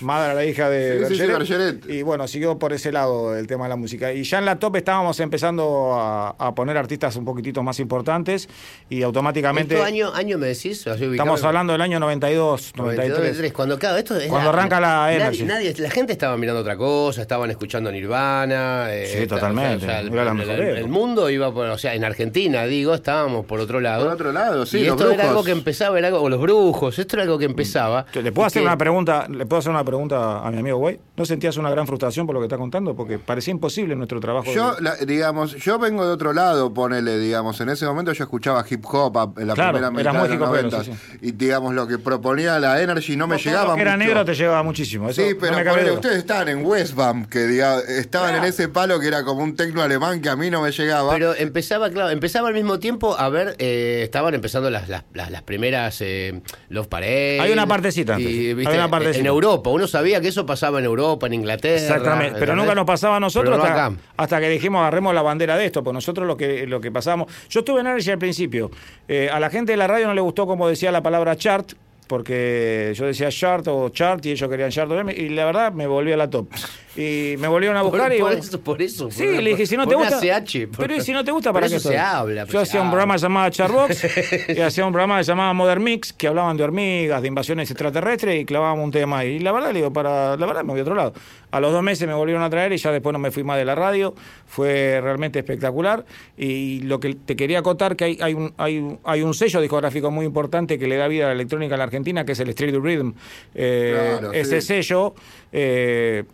[0.00, 1.80] Mada era la hija de Sí, sí, sí, Bergeret.
[1.80, 1.90] Bergeret.
[1.90, 4.12] Y bueno, siguió por ese lado el tema de la música.
[4.12, 8.48] Y ya en la top estábamos empezando a, a poner artistas un poquitito más importantes
[8.88, 9.74] y automáticamente...
[9.74, 10.86] ¿Esto año, año me decís?
[10.86, 13.18] Estamos hablando del año 92, 93.
[13.18, 15.44] 93, cuando claro, esto es Cuando arranca la nadie, Energy.
[15.44, 18.86] nadie- la gente estaba mirando otra cosa, estaban escuchando Nirvana.
[18.90, 19.84] eh, Sí, totalmente.
[19.84, 24.04] o sea, el, mundo iba por, o sea, en Argentina, digo, estábamos por otro lado.
[24.04, 26.40] Por otro lado, sí, Y los esto era algo que empezaba, era algo, o los
[26.40, 28.06] brujos, esto era algo que empezaba.
[28.14, 29.26] ¿Le puedo hacer que- una pregunta?
[29.28, 31.00] ¿Le puedo hacer una pregunta a mi amigo Güey?
[31.16, 32.94] ¿No sentías una gran frustración por lo que está contando?
[32.94, 34.52] Porque parecía imposible nuestro trabajo.
[34.52, 38.24] Yo, de- la- digamos, yo vengo de otro lado, ponele, digamos, en ese momento yo
[38.24, 40.92] escuchaba hip hop a- en la Claro, primera mitad de los hip hopero, 90 sí,
[41.22, 44.04] y digamos lo que proponía la Energy no me llegaba que era mucho.
[44.06, 45.08] negro te llevaba muchísimo.
[45.08, 49.06] Eso Sí, pero ponele, ustedes estaban en Westbam, que diga- estaban en ese palo que
[49.08, 51.12] era como un tecno alemán que a mí no me llegaba.
[51.14, 55.30] Pero empezaba, claro, empezaba al mismo tiempo a ver, eh, estaban empezando las, las, las,
[55.30, 57.40] las primeras eh, Love Parade.
[57.40, 59.20] Hay una partecita antes, Y, hay una partecita.
[59.20, 61.76] En Europa, uno sabía que eso pasaba en Europa, en Inglaterra.
[61.76, 65.66] Exactamente, pero nunca nos pasaba a nosotros no hasta que dijimos agarremos la bandera de
[65.66, 67.32] esto, pues nosotros lo que lo que pasábamos.
[67.48, 68.70] Yo estuve en Energy al principio.
[69.08, 71.72] Eh, a la gente de la radio no le gustó como decía la palabra chart,
[72.06, 76.12] porque yo decía chart o chart y ellos querían chart y la verdad me volví
[76.12, 76.48] a la top.
[76.96, 79.10] Y me volvieron a Por, buscar y por eso, por eso.
[79.10, 80.40] Sí, por le dije, si no por te una gusta.
[80.42, 82.44] CH, por- pero y si no te gusta, ¿para eso qué se habla.
[82.46, 84.06] Yo pues, hacía un programa llamado Charbox
[84.56, 88.44] y hacía un programa llamado Modern Mix que hablaban de hormigas, de invasiones extraterrestres y
[88.46, 89.34] clavábamos un tema ahí.
[89.36, 91.12] Y la verdad, le digo, para, la verdad me voy a otro lado.
[91.50, 93.56] A los dos meses me volvieron a traer y ya después no me fui más
[93.58, 94.14] de la radio.
[94.46, 96.04] Fue realmente espectacular.
[96.36, 99.60] Y lo que te quería contar que hay, hay, un, hay, un- hay un sello
[99.60, 102.40] discográfico muy importante que le da vida a la electrónica en la Argentina, que es
[102.40, 103.12] el Street Rhythm.
[103.54, 104.66] Eh, Claro, ese sí.
[104.68, 105.14] sello
[105.52, 106.24] eh,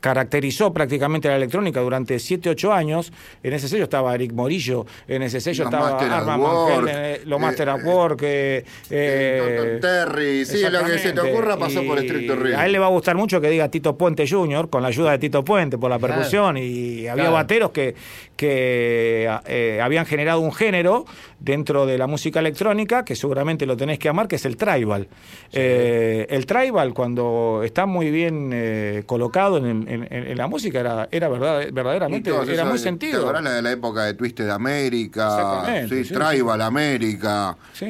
[0.00, 3.12] caracterizó prácticamente la electrónica durante 7, 8 años.
[3.42, 6.88] En ese sello estaba Eric Morillo, en ese sello Los estaba Master Arma Work, Mangel,
[6.96, 8.20] eh, los eh, Master at eh, Work.
[8.22, 12.58] eh, Eh, eh, Terry, sí, lo que se te ocurra pasó por Estricto Rhythm.
[12.58, 15.12] A él le va a gustar mucho que diga Tito Puente Jr., con la ayuda
[15.12, 16.14] de Tito Puente por la Claro.
[16.14, 16.56] percusión.
[16.56, 17.32] Y había Claro.
[17.32, 17.94] bateros que,
[18.36, 21.04] que eh, habían generado un género
[21.40, 25.08] dentro de la música electrónica que seguramente lo tenés que amar, que es el tribal.
[25.52, 30.80] Eh, el tribal, cuando está muy bien eh, colocado en, en- en- en la música,
[30.80, 33.20] era, era verdad, verdaderamente, era muy ¿Te sentido.
[33.22, 35.64] acordás la de la época de Twisted América?
[35.88, 37.56] Sí, sí, Tribal América.
[37.72, 37.86] Sí,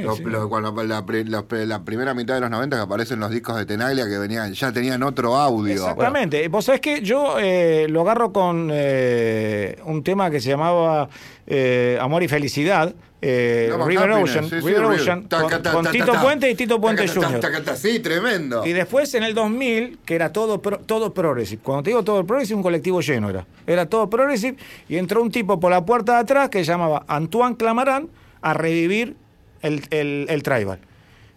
[0.49, 4.07] cuando la, la- la primera mitad de los 90 que aparecen los discos de Tenaglia
[4.09, 5.73] que venían, ya tenían otro audio.
[5.73, 6.49] Exactamente.
[6.49, 11.09] Vos sabés que yo eh, lo agarro con eh, un tema que se llamaba
[11.47, 12.95] eh, Amor y Felicidad.
[13.23, 14.85] Eh, No, River Ocean, sí, River.
[14.85, 16.13] Ocean, Ta, con, ta, ta, con ta, Tito.
[16.21, 17.41] Puente y Tito Puente Jr.
[17.77, 18.67] Sí, tremendo.
[18.67, 21.61] Y después en el 2000, que era todo pro- todo progressive.
[21.63, 23.47] Cuando te digo todo progressive, un colectivo lleno era.
[23.67, 24.57] Era todo progressive
[24.89, 28.09] y entró un tipo por la puerta de atrás que se llamaba Antoine Clamarán
[28.43, 29.17] a revivir
[29.63, 30.79] el, el, el tribal.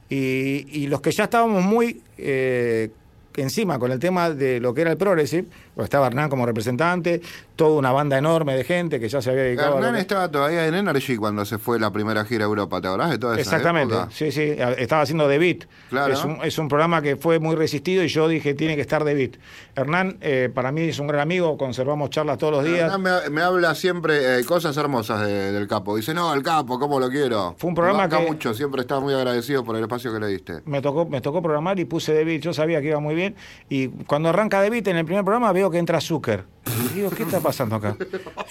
[0.09, 2.89] Y, y los que ya estábamos muy eh,
[3.35, 5.45] encima con el tema de lo que era el Progressive,
[5.83, 7.21] estaba Hernán como representante,
[7.55, 10.75] toda una banda enorme de gente que ya se había dedicado Hernán estaba todavía en
[10.75, 13.93] Energy cuando se fue la primera gira a Europa, ¿te acordás de toda esa Exactamente,
[13.95, 14.09] época?
[14.11, 15.57] sí, sí, estaba haciendo The Beat.
[15.89, 16.13] Claro.
[16.13, 19.03] Es, un, es un programa que fue muy resistido y yo dije, tiene que estar
[19.03, 19.31] The Beat.
[19.75, 22.91] Hernán, eh, para mí es un gran amigo, conservamos charlas todos los días.
[22.93, 25.95] Hernán me, me habla siempre eh, cosas hermosas de- del capo.
[25.95, 27.55] Dice, no, el capo, ¿cómo lo quiero?
[27.57, 30.27] Fue un programa Me que- mucho, siempre estaba muy agradecido por el espacio que le
[30.27, 30.61] diste.
[30.65, 32.41] me tocó, me tocó programar y puse The Beat.
[32.41, 33.35] Yo sabía que iba muy bien.
[33.69, 36.45] Y cuando arranca The Beat en el primer programa veo que entra Zucker.
[36.67, 37.95] Y digo, ¿qué está pasando acá?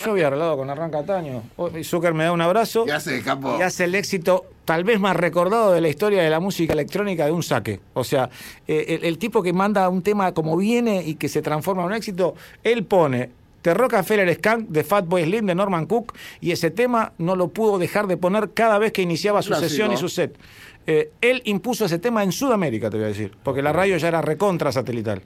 [0.04, 1.42] Yo había arreglado con Arranca Taño.
[1.56, 2.84] Oh, y Zucker me da un abrazo.
[2.84, 3.56] ¿Qué hace, capo?
[3.58, 7.24] Y hace el éxito tal vez más recordado de la historia de la música electrónica
[7.24, 7.80] de un saque.
[7.94, 8.28] O sea,
[8.66, 11.88] eh, el, el tipo que manda un tema como viene y que se transforma en
[11.88, 13.30] un éxito, él pone
[13.62, 17.78] The Rockefeller Skank de Fatboy Slim de Norman Cook y ese tema no lo pudo
[17.78, 19.68] dejar de poner cada vez que iniciaba su Clásico.
[19.68, 20.38] sesión y su set.
[20.86, 24.08] Eh, él impuso ese tema en Sudamérica, te voy a decir, porque la radio ya
[24.08, 25.22] era recontra satelital.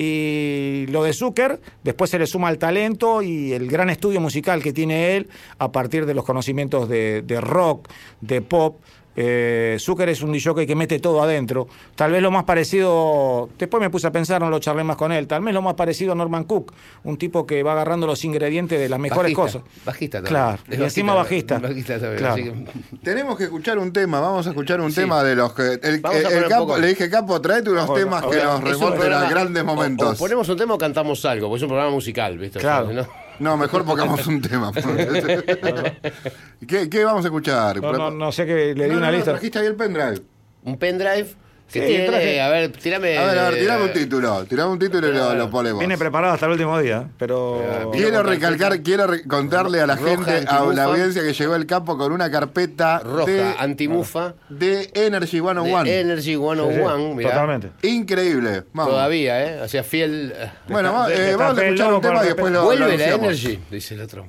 [0.00, 4.62] Y lo de Zucker, después se le suma el talento y el gran estudio musical
[4.62, 5.28] que tiene él
[5.58, 7.88] a partir de los conocimientos de, de rock,
[8.20, 8.78] de pop.
[9.20, 11.66] Eh, Zucker es un DJ que mete todo adentro.
[11.96, 15.10] Tal vez lo más parecido, después me puse a pensar, no lo charlé más con
[15.10, 18.24] él, tal vez lo más parecido a Norman Cook, un tipo que va agarrando los
[18.24, 19.84] ingredientes de las mejores Bajista, cosas.
[19.84, 20.30] Bajista también.
[20.34, 21.58] Claro, Es y encima bajista.
[21.58, 22.36] Bajista también, Claro.
[22.36, 25.00] que- Tenemos que escuchar un tema, vamos a escuchar un Sí.
[25.00, 25.62] tema de los que...
[25.82, 26.02] El, el
[26.48, 30.14] capo, le dije, Capo, traete unos Bueno, temas que nos remonten a grandes momentos.
[30.14, 32.58] O, ponemos un tema o cantamos algo, porque es un programa musical, ¿viste?
[32.58, 32.92] O sea, Claro.
[33.02, 33.27] ¿no?
[33.38, 34.72] No, mejor pongamos un tema.
[36.66, 37.80] ¿Qué, qué vamos a escuchar?
[37.80, 39.30] No, no, no sé que le di No, una no, no, lista.
[39.32, 40.20] trajiste ahí el pendrive.
[40.64, 41.28] Un pendrive
[41.72, 42.06] que Sí, tiene.
[42.06, 43.18] traje- A ver, tirame.
[43.18, 44.44] A ver, a ver, tirame un eh, título.
[44.46, 45.78] Tirame un título y lo, lo ponemos.
[45.78, 47.90] Viene preparado hasta el último día, pero...
[47.92, 51.66] Quiero recalcar, quiero re- contarle a la Roja, gente, a la audiencia que llegó el
[51.66, 54.34] campo con una carpeta Roja, de, antimufa.
[54.48, 55.84] de Energy 101.
[55.84, 57.30] de Energy 101, mirá.
[57.30, 57.70] Totalmente.
[57.86, 58.64] Increíble.
[58.72, 58.92] Vamos.
[58.92, 59.60] Todavía, ¿eh?
[59.62, 60.32] O sea, fiel.
[60.36, 62.96] eh, Bueno, de- eh, de vamos a escuchar un tema y de después lo, Vuelve
[62.96, 63.14] la.
[63.14, 64.28] Energy, dice el otro.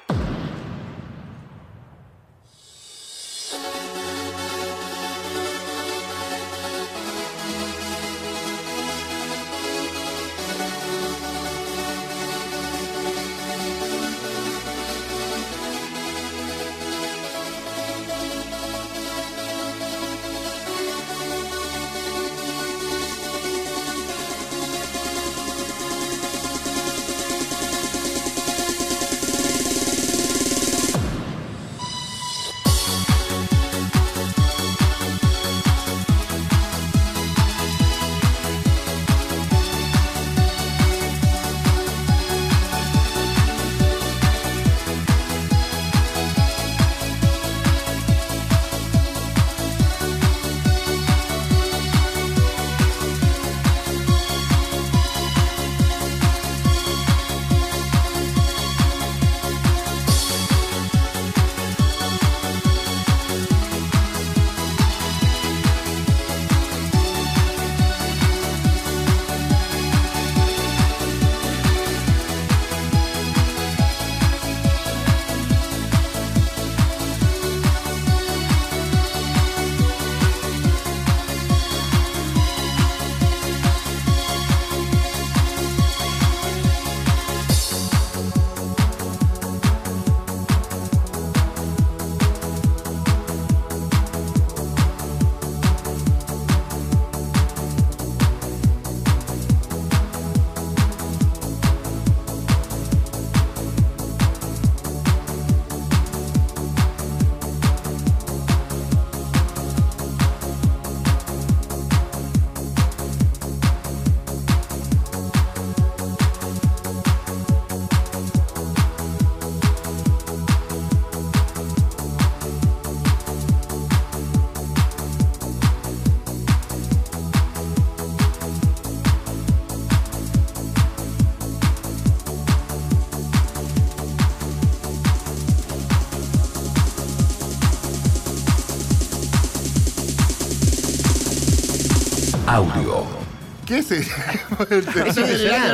[143.91, 144.85] ¿Qué es?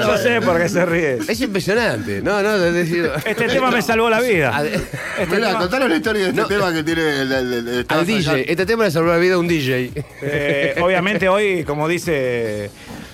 [0.06, 1.18] No sé por qué se ríe.
[1.28, 2.22] Es impresionante.
[2.22, 3.10] No, no, es decir.
[3.26, 4.64] Este tema me salvó la vida.
[4.66, 6.48] Este Mirá, tema- contanos la historia de este No.
[6.48, 8.52] tema que tiene el, el- el- el- al DJ.
[8.52, 9.92] Este tema le salvó la vida a un DJ.
[10.22, 12.70] Eh, obviamente hoy, como dice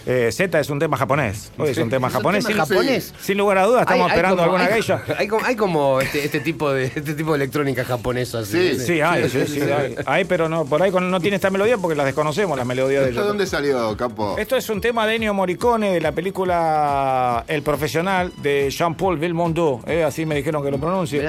[0.05, 1.51] eh, Z, es un tema japonés.
[1.57, 3.13] Hoy es un tema Es un tema sin, japonés.
[3.21, 5.03] sin lugar a dudas, estamos Hay- hay esperando como- alguna hay- geisha.
[5.17, 8.39] Hay como, hay como este, este tipo de este tipo de electrónica japonesa.
[8.39, 8.79] así, Sí.
[8.85, 9.95] Sí, hay, sí, sí, hay.
[10.05, 13.09] Hay, pero no, por ahí no tiene esta melodía porque las desconocemos, las melodías de
[13.11, 14.35] ¿Esto dónde salió, Capo?
[14.37, 19.81] Esto es un tema de Ennio Morricone de la película El Profesional de Jean-Paul Belmondo,
[19.87, 21.21] eh, así me dijeron que lo pronuncie.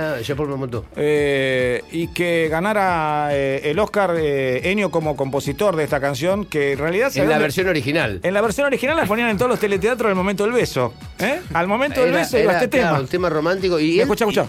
[0.45, 0.85] Un momento.
[0.97, 6.73] Eh, y que ganara eh, el Oscar eh, Ennio como compositor de esta canción, que
[6.73, 8.21] en realidad se En la ve- versión original.
[8.23, 10.95] En la versión original la ponían en todos los teleteatros del momento del beso.
[11.19, 11.41] ¿eh?
[11.53, 13.01] Al momento del Era- beso iba era, este claro, tema.
[13.01, 13.79] un tema romántico.
[13.81, 14.47] Y él- Escucha, escucha.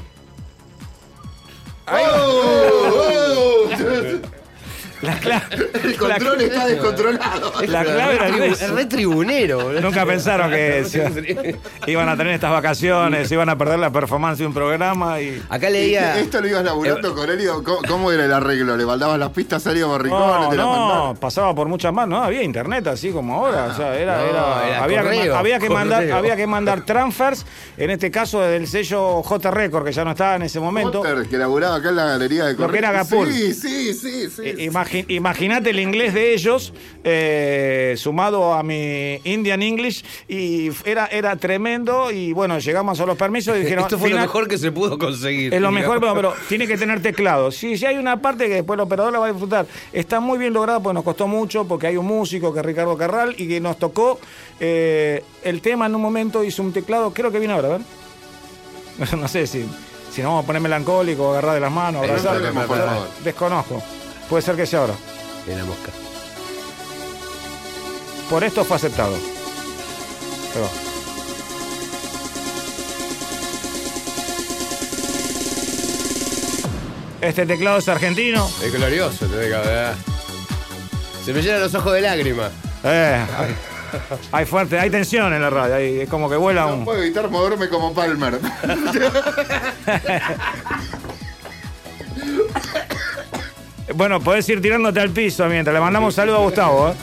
[1.87, 3.69] ¡Oh!
[5.05, 5.43] La
[5.83, 7.53] El control está descontrolado.
[7.67, 8.75] la clave era el beso.
[8.75, 9.71] Re tribunero.
[9.81, 11.57] Nunca pensaron que se-
[11.87, 15.41] iban a tener estas vacaciones, iban a perder la performance de un programa y.
[15.49, 16.19] Acá leía.
[16.19, 17.41] Esto lo ibas laburando con él.
[17.41, 18.75] y ¿Cómo, cómo era el arreglo?
[18.77, 20.19] ¿Le mandabas las pistas a Elio Morricone?
[20.25, 23.75] No, ¿Te las no, pasaba por muchas más, no había internet así como ahora, o
[23.75, 26.15] sea, era, no, era- era había, que, correo, ma- había que mandar, correo.
[26.17, 27.45] había que mandar transfers,
[27.77, 31.01] en este caso del sello J Record que ya no estaba en ese momento.
[31.01, 32.91] Potter, que laburaba acá en la galería de Lo que era.
[32.91, 33.27] Gapur.
[33.31, 34.29] Sí, sí, sí.
[34.29, 34.41] sí.
[34.43, 36.73] I- imagi- Imagínate el inglés de ellos
[37.03, 43.17] eh, sumado a mi Indian English y era, era tremendo y bueno, llegamos a los
[43.17, 43.83] permisos y dijeron...
[43.85, 45.53] Esto fue lo "Final- mejor que se pudo conseguir.
[45.53, 47.51] Es lo mejor, pero, tiene que tener teclado.
[47.51, 49.65] Sí, sí hay una parte que después el operador la va a disfrutar.
[49.93, 52.97] Está muy bien logrado porque nos costó mucho, porque hay un músico que es Ricardo
[52.97, 54.19] Carral y que nos tocó
[54.59, 57.81] eh, el tema en un momento, hizo un teclado, creo que viene ahora, a ver.
[59.17, 59.65] No sé si,
[60.11, 62.35] si nos vamos a poner melancólico, agarrar de las manos, abrazar.
[63.23, 63.83] Desconozco.
[64.29, 64.93] Puede ser que sea ahora.
[65.47, 65.91] En la mosca.
[68.29, 69.15] Por esto fue aceptado.
[70.53, 70.69] Pero-
[77.21, 78.49] Este teclado es argentino.
[78.63, 79.95] Es glorioso, te digo, ¿verdad?
[81.23, 82.51] Se me llenan los ojos de lágrimas.
[82.83, 83.55] Eh, hay,
[84.31, 85.75] hay fuerte, hay tensión en la radio.
[85.75, 86.85] hay- es como que vuela No un.
[86.85, 88.39] puedo evitar moverme como Palmer.
[93.93, 96.89] Bueno, podés ir tirándote al piso mientras le mandamos saludo a Gustavo.
[96.89, 96.93] ¿eh?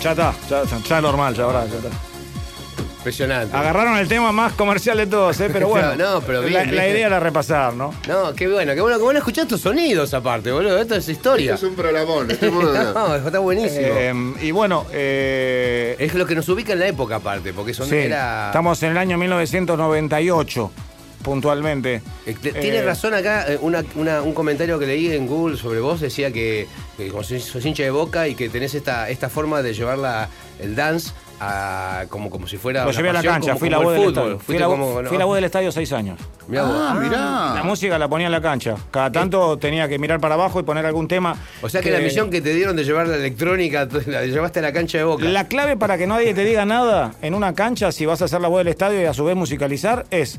[0.00, 1.88] Ya está, ya, ya normal, ya, ahora, ya está.
[2.98, 3.56] Impresionante.
[3.56, 5.48] Agarraron el tema más comercial de todos, ¿eh?
[5.52, 5.96] pero bueno.
[5.96, 7.94] No, pero bien, la, idea era repasar, ¿no?
[8.06, 10.78] No, qué bueno, qué bueno, qué bueno escuchar tus sonidos aparte, boludo.
[10.78, 11.54] Esto es historia.
[11.54, 12.28] Esto es un programón.
[12.40, 12.92] bueno.
[12.94, 13.86] no, está buenísimo.
[13.88, 17.88] Eh, y bueno, eh, es lo que nos ubica en la época aparte, porque son
[17.88, 18.46] sí, era.
[18.46, 20.70] estamos en el año 1998,
[21.24, 22.02] puntualmente.
[22.26, 25.80] Eh, Tiene Eh, razón acá, eh, una- una- un comentario que leí en Google sobre
[25.80, 29.28] vos decía que, que como sos sos hincha de boca y que tenés esta, esta
[29.28, 30.28] forma de llevar la-
[30.60, 31.10] el dance
[31.40, 32.84] a, como, como si fuera.
[32.84, 34.22] Lo llevé a la cancha, como- fui la voz el del fútbol.
[34.32, 34.38] estadio.
[34.38, 35.08] Fui la, como- ¿no?
[35.08, 36.18] fui la voz del estadio seis años.
[36.46, 36.74] Mirá vos.
[36.78, 37.54] Ah, mirá.
[37.56, 38.76] La música la ponía en la cancha.
[38.92, 41.34] Cada tanto tenía que mirar para abajo y poner algún tema.
[41.60, 44.62] O sea que la misión que te dieron de llevar la electrónica, la llevaste a
[44.62, 45.24] la cancha de boca.
[45.24, 48.40] La clave para que nadie te diga nada en una cancha, si vas a hacer
[48.40, 50.38] la voz del estadio y a su vez musicalizar, es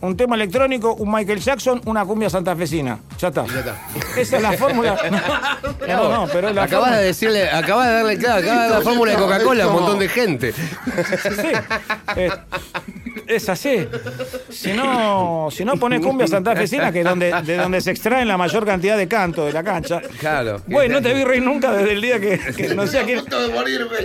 [0.00, 2.98] un tema electrónico, un Michael Jackson, una cumbia santafesina.
[3.18, 3.46] Ya está.
[3.46, 3.76] Ya está.
[4.20, 4.96] Esa es la fórmula.
[5.86, 7.00] No, no, pero la acabas fórmula.
[7.00, 9.72] de decirle, acabas de darle, claro, acabas de dar la fórmula de Coca-Cola a un
[9.74, 10.52] montón de gente.
[10.52, 10.62] Sí.
[12.16, 12.32] Es,
[13.28, 13.86] es así.
[14.50, 18.36] Si no, si no pones cumbia santafesina, que es donde, de donde se extraen la
[18.36, 20.00] mayor cantidad de canto de la cancha.
[20.18, 20.60] Claro.
[20.66, 23.20] Güey, no te vi reír nunca desde el día que, que no sé a quién.
[23.20, 23.96] Punto de morirme.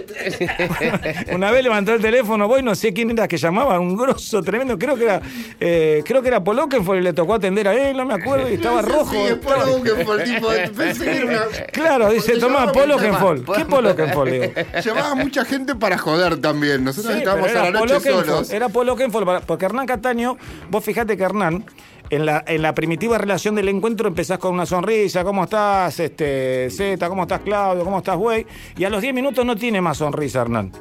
[1.33, 4.77] Una vez levantó el teléfono, voy, no sé quién era que llamaba, un grosso tremendo,
[4.77, 5.21] creo que era,
[5.59, 8.49] eh, creo que era Paul Oakenfold y le tocó atender a él, no me acuerdo,
[8.49, 9.11] y estaba rojo.
[9.11, 11.41] Sí, es estaba- Paul Oakenfold, tipo, pensé que era una...
[11.71, 13.55] Claro, dice, mucha- Oakenfold.
[13.55, 14.31] ¿Qué Paul Oakenfold?
[14.31, 14.53] Digo.
[14.83, 16.83] Llamaba mucha gente para joder también.
[16.83, 18.49] Nosotros Sí, estábamos a la noche solos.
[18.51, 20.37] Era Paul Porque Hernán Cataño,
[20.69, 21.65] vos fijate que Hernán,
[22.09, 26.67] en la, en la primitiva relación del encuentro empezás con una sonrisa, ¿cómo estás, este,
[26.69, 27.07] Zeta?
[27.07, 27.83] ¿Cómo estás, Claudio?
[27.85, 28.45] ¿Cómo estás, güey?
[28.77, 30.71] Y a los 10 minutos no tiene más sonrisa, Hernán.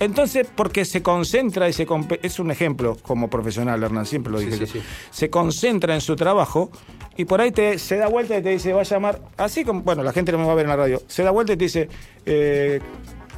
[0.00, 1.86] Entonces, porque se concentra y se...
[2.22, 4.52] Es un ejemplo como profesional, Hernán, siempre lo dije.
[4.52, 4.66] sí, yo.
[4.66, 4.82] sí.
[5.10, 6.70] Se concentra en su trabajo
[7.16, 9.22] y por ahí te, se da vuelta y te dice, va a llamar...
[9.36, 11.02] Así como, bueno, la gente no me va a ver en la radio.
[11.06, 11.88] Se da vuelta y te dice,
[12.26, 12.80] eh,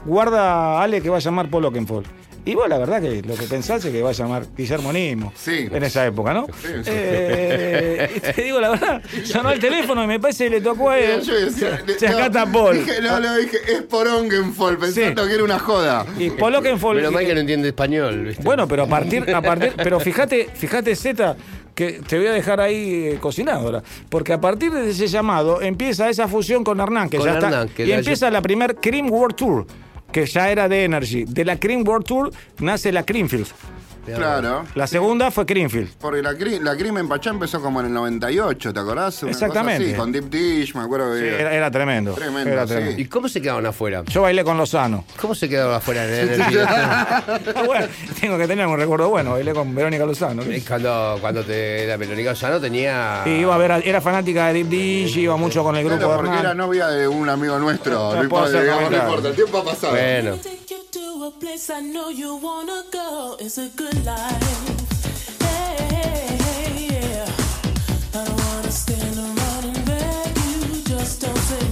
[0.05, 2.06] guarda Ale que va a llamar Paul Oakenfold.
[2.49, 5.35] Y vos la verdad que lo que pensás es que va a llamar Guillermo Nismo.
[5.37, 5.69] Sí.
[5.70, 6.47] En esa época, ¿no?
[6.47, 6.91] Sí, sí.
[6.91, 10.89] Eh, y te digo la verdad, sonó el teléfono y me parece que le tocó
[10.89, 11.20] a él.
[11.20, 12.79] Yo decía, Se acá está Paul.
[12.79, 16.07] Dije, no, no, dije, es por Ongenfold, pensando que era una joda.
[16.19, 16.97] Y Paul Oakenfold.
[16.97, 18.43] Menos mal que no entiende español, ¿viste?
[18.43, 21.37] Bueno, pero a partir, a partir, pero fíjate, fíjate Z,
[21.75, 25.61] que te voy a dejar ahí eh, cocinado ahora, porque a partir de ese llamado
[25.61, 28.77] empieza esa fusión con Hernán, que Con ya Hernán, está, que y empieza la primer
[28.77, 29.66] Cream World Tour,
[30.13, 31.25] que ya era de Energy.
[31.25, 32.31] De la Cream World Tour
[32.61, 33.49] nace la Creamfield.
[34.17, 34.65] Claro.
[34.75, 35.91] La segunda fue Creamfield.
[36.01, 39.23] Porque la, la Crimen Pachá empezó como en el 98, ¿te acordás?
[39.23, 39.87] Una cosa Exactamente.
[39.89, 41.41] así, con Deep Dish, me acuerdo que...
[41.41, 42.15] Era, era tremendo.
[42.15, 42.95] Tremendo, era sí.
[42.97, 44.03] ¿Y cómo se quedaron afuera?
[44.07, 45.05] Yo bailé con Lozano.
[45.21, 46.67] ¿Cómo se quedaron afuera en el video?
[47.67, 47.87] Bueno,
[48.21, 50.43] tengo que tener un recuerdo bueno, bailé con Verónica Lozano.
[50.67, 53.23] Cuando, cuando te, la Verónica Osano tenía.
[53.27, 56.39] Iba a ver, era fanática de Deep Dish, iba mucho con el grupo Claro, porque
[56.39, 57.93] era novia de un amigo nuestro.
[57.93, 59.93] No No, importa, no importa, el tiempo ha pasado.
[59.93, 60.37] Bueno.
[60.93, 63.36] To a place I know you wanna go.
[63.39, 65.40] It's a good life.
[65.43, 67.31] Hey, yeah.
[68.15, 70.82] I don't wanna stand around and beg you.
[70.85, 71.68] Just don't say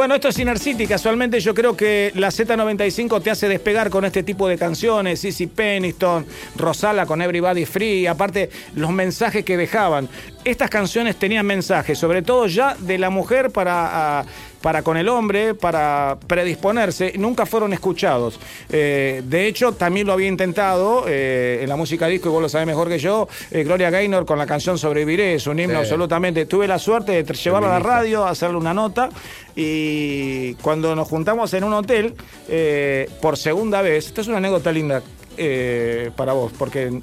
[0.00, 0.58] bueno, esto es Inner.
[0.88, 5.20] Casualmente, yo creo que la Z95 te hace despegar con este tipo de canciones.
[5.20, 6.24] Sissy Peniston,
[6.56, 8.06] Rosala con Everybody Free.
[8.06, 10.08] Aparte, los mensajes que dejaban.
[10.42, 14.24] Estas canciones tenían mensajes, sobre todo ya de la mujer para.
[14.60, 18.38] Para con el hombre, para predisponerse, nunca fueron escuchados.
[18.68, 22.48] Eh, de hecho, también lo había intentado eh, en la música disco, y vos lo
[22.48, 25.80] sabés mejor que yo, eh, Gloria Gaynor con la canción Sobreviviré, es un himno Sí.
[25.80, 26.46] absolutamente.
[26.46, 29.08] Tuve la suerte de llevarla a la radio, hacerle una nota,
[29.56, 32.14] y cuando nos juntamos en un hotel,
[33.20, 35.02] por segunda vez, esta es una anécdota linda
[36.16, 37.00] para vos, porque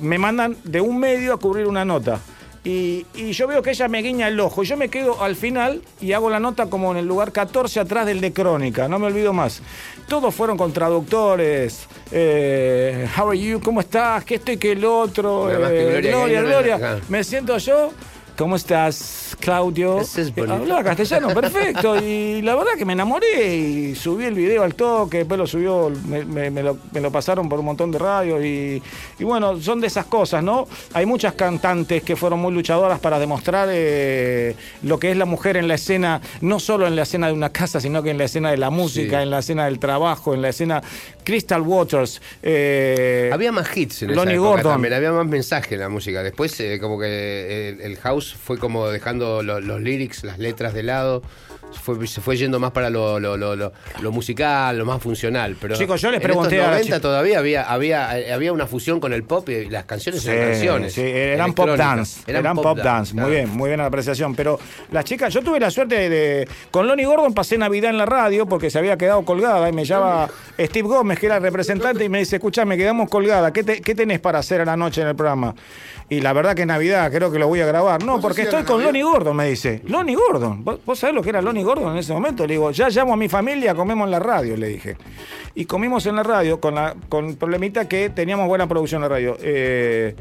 [0.00, 2.20] me mandan de un medio a cubrir una nota.
[2.64, 4.62] Y, y yo veo que ella me guiña el ojo.
[4.62, 8.06] Yo me quedo al final y hago la nota como en el lugar 14 atrás
[8.06, 8.88] del de Crónica.
[8.88, 9.60] No me olvido más.
[10.08, 11.86] Todos fueron con traductores.
[12.10, 13.60] eh, how are you?
[13.60, 14.24] ¿Cómo estás?
[14.24, 15.46] ¿Qué esto y qué el otro?
[15.48, 17.00] Que Eh, Gloria Gloria, Gloria.
[17.10, 17.90] Me siento yo.
[18.36, 20.00] ¿Cómo estás, Claudio?
[20.00, 20.54] Ese es Eh, bonito.
[20.54, 21.96] Hablaba castellano, perfecto.
[22.02, 25.90] Y la verdad que me enamoré y subí el video al toque, después lo subió,
[26.08, 28.82] me, me- me lo, me lo pasaron por un montón de radios y,
[29.18, 30.66] y bueno, son de esas cosas, ¿no?
[30.92, 35.56] Hay muchas cantantes que fueron muy luchadoras para demostrar eh, lo que es la mujer
[35.56, 38.24] en la escena, no solo en la escena de una casa, sino que en la
[38.24, 39.22] escena de la música, Sí.
[39.24, 40.82] en la escena del trabajo, en la escena
[41.24, 42.20] Crystal Waters.
[42.42, 44.72] eh, Había más hits en esa Lonnie época Gordon.
[44.72, 46.22] también, había más mensaje en la música.
[46.22, 50.74] Después, eh, como que el, el house fue como dejando lo- los lyrics, las letras
[50.74, 51.22] de lado.
[51.82, 55.56] Fue, se fue yendo más para lo, lo, lo, lo- lo musical, lo más funcional.
[55.60, 58.52] Pero Chicos, yo les en pregunté estos a la 90 chica- todavía había, había, había
[58.52, 60.92] una fusión con el pop y las canciones Sí, eran canciones.
[60.94, 62.20] sí, eran pop dance.
[62.26, 63.12] Eran, pop, dance.
[63.14, 63.30] Muy claro.
[63.30, 64.34] bien, muy bien la apreciación.
[64.34, 64.58] Pero
[64.92, 66.08] las chicas, yo tuve la suerte de.
[66.08, 69.72] de- con Lonnie Gordon pasé Navidad en la radio porque se había quedado colgada y
[69.72, 70.28] me llama
[70.58, 73.52] Steve Gómez, que era el representante, y me dice: Escucha, me quedamos colgada.
[73.52, 75.54] ¿Qué, te- qué tenés para hacer a la noche en el programa?
[76.08, 78.04] Y la verdad que Navidad, creo que lo voy a grabar.
[78.04, 78.82] No, ¿Vos porque estoy con?
[78.84, 79.80] Lonnie Gordon, me dice.
[79.86, 80.62] Lonnie Gordon.
[80.62, 82.46] ¿Vos, vos sabés lo que era Lonnie Gordon en ese momento?
[82.46, 84.96] Le digo, ya llamo a mi familia, comemos en la radio, le dije.
[85.54, 89.08] Y comimos en la radio con la con el problemita que teníamos buena producción en
[89.08, 89.36] la radio.
[89.40, 90.14] Eh,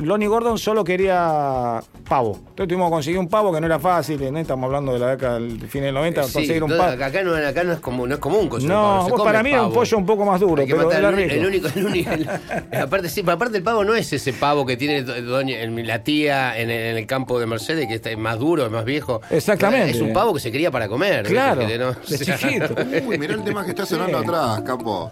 [0.00, 2.36] Lonnie Gordon solo quería pavo.
[2.36, 4.22] Entonces tuvimos que conseguir un pavo que no era fácil.
[4.22, 4.40] ¿eh?
[4.40, 6.92] Estamos hablando de la década del fin del 90, Sí, conseguir un no, pavo.
[7.04, 9.50] acá, no, acá no es común, no es común conseguir No, pavo, come para mí
[9.50, 9.74] era un pavo.
[9.80, 11.34] pollo un poco más duro, pero era el, rico.
[11.34, 12.28] el único, el único- el-
[12.82, 16.02] aparte, sí, aparte el pavo no es ese pavo que tiene do- doña, en- la
[16.02, 18.84] tía en el, en el campo de Mercedes, que está- es más duro, es más
[18.84, 19.20] viejo.
[19.30, 19.90] Exactamente.
[19.90, 21.26] Es un pavo que se cría para comer.
[21.26, 22.74] Claro, Que no- de chiquito.
[23.06, 24.24] Uy, mirá el tema que está sonando Sí.
[24.24, 25.08] atrás, capo.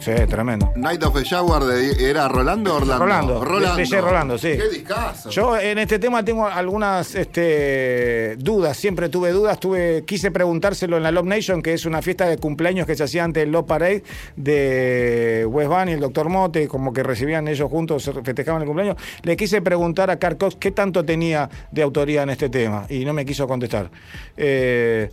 [0.00, 0.72] Sí, tremendo.
[0.76, 3.04] Night of the Jaguar de- era Rolando o Orlando.
[3.04, 3.76] Rolando, Rolando.
[3.76, 4.48] de- de Rolando, sí.
[4.56, 5.28] Qué discazo.
[5.28, 11.02] Yo en este tema tengo algunas este, dudas, siempre tuve dudas, tuve, quise preguntárselo en
[11.02, 13.66] la Love Nation, que es una fiesta de cumpleaños que se hacía antes del Love
[13.66, 14.02] Parade
[14.36, 16.30] de Wes Van y el Dr.
[16.30, 18.96] Mote, como que recibían ellos juntos, festejaban el cumpleaños.
[19.22, 23.04] Le quise preguntar a Carl Cox qué tanto tenía de autoría en este tema y
[23.04, 23.90] no me quiso contestar.
[24.36, 25.10] Eh,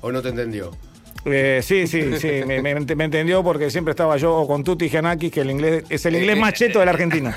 [0.00, 0.70] ¿O no te entendió?
[1.24, 4.88] Eh, sí, sí, sí, me, me- me entendió porque siempre estaba yo o con Tuti
[4.88, 7.34] Gianakis, que el inglés es el inglés más cheto de la Argentina.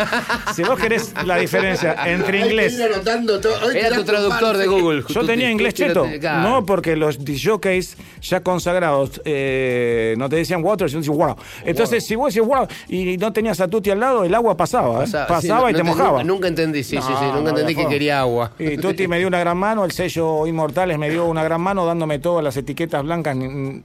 [0.55, 2.77] Si vos querés la diferencia entre inglés.
[2.79, 5.03] Era tu traductor de Google.
[5.07, 6.07] Yo tenía inglés cheto.
[6.41, 11.35] No, porque los jockeys ya consagrados eh, no te decían water, sino decían wow.
[11.65, 15.03] Entonces, si vos decís wow y no tenías a Tuti al lado, el agua pasaba.
[15.03, 15.07] ¿eh?
[15.27, 16.23] Pasaba, y te no mojaba.
[16.23, 17.13] Nunca, entendí, sí, sí, sí.
[17.25, 18.51] No, Nunca entendí que quería agua.
[18.59, 21.85] Y Tuti me dio una gran mano, el sello Inmortales me dio una gran mano
[21.85, 23.35] dándome todas las etiquetas blancas.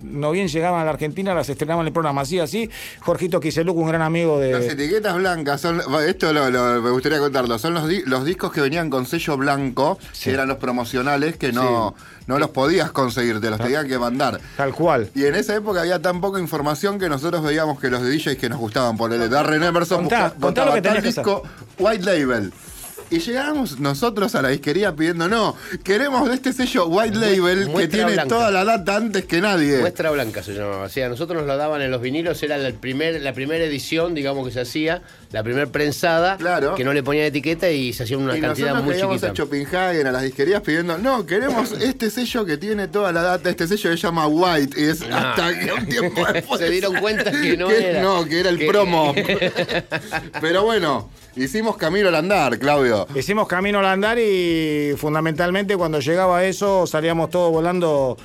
[0.02, 2.22] No bien llegaban a la Argentina, las estrenaban en el programa.
[2.22, 2.68] Así, así.
[3.00, 4.72] Jorgito Quiseluc, un gran amigo Las de.
[4.72, 5.80] etiquetas blancas son.
[6.06, 7.58] Esto lo, lo- me gustaría contarlo.
[7.58, 11.52] Son los, di- los discos que venían con sello blanco, que eran los promocionales, que
[11.52, 11.94] no,
[12.26, 14.40] no los podías conseguir, te los tenían que mandar.
[14.56, 15.10] Tal cual.
[15.14, 18.48] Y en esa época había tan poca información que nosotros veíamos que los DJs que
[18.48, 21.42] nos gustaban ponerle Darren Emerson Contá, busca- contá lo que tenías tal disco
[21.78, 22.52] White Label.
[23.10, 27.88] Y llegamos nosotros a la disquería pidiendo, no, queremos de este sello White Label que
[27.88, 28.28] tiene blanca.
[28.28, 29.78] toda la data antes que nadie.
[29.78, 30.84] Muestra blanca se llamaba.
[30.84, 34.14] O sea, nosotros nos lo daban en los vinilos, era la, primer, la primera edición,
[34.14, 35.02] digamos, que se hacía,
[35.32, 36.74] la primera prensada, Claro.
[36.74, 39.28] que no le ponían etiqueta y se hacía una y cantidad nosotros muy chiquita.
[39.28, 43.48] a Copenhagen, a las disquerías pidiendo, no, queremos este sello que tiene toda la data,
[43.48, 45.30] este sello se llama White, y es Ah.
[45.30, 48.02] hasta que un tiempo después Se dieron cuenta que no era.
[48.02, 49.14] No, que era el Que- promo.
[50.40, 53.06] Pero bueno, hicimos camino al andar, Claudio.
[53.14, 58.16] Hicimos camino al andar y fundamentalmente cuando llegaba eso salíamos todos volando.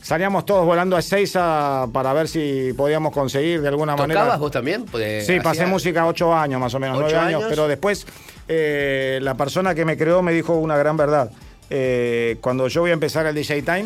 [0.00, 4.20] Salíamos todos volando a Ezeiza para ver si podíamos conseguir de alguna manera.
[4.22, 4.84] ¿Tocabas vos también?
[4.84, 7.46] Pues, Sí, pasé música ocho años más o menos, ¿Ocho nueve años, años?
[7.48, 8.04] pero después
[8.48, 11.30] eh, la persona que me creó me dijo una gran verdad.
[11.70, 13.84] Eh, cuando yo voy a empezar el DJ Time,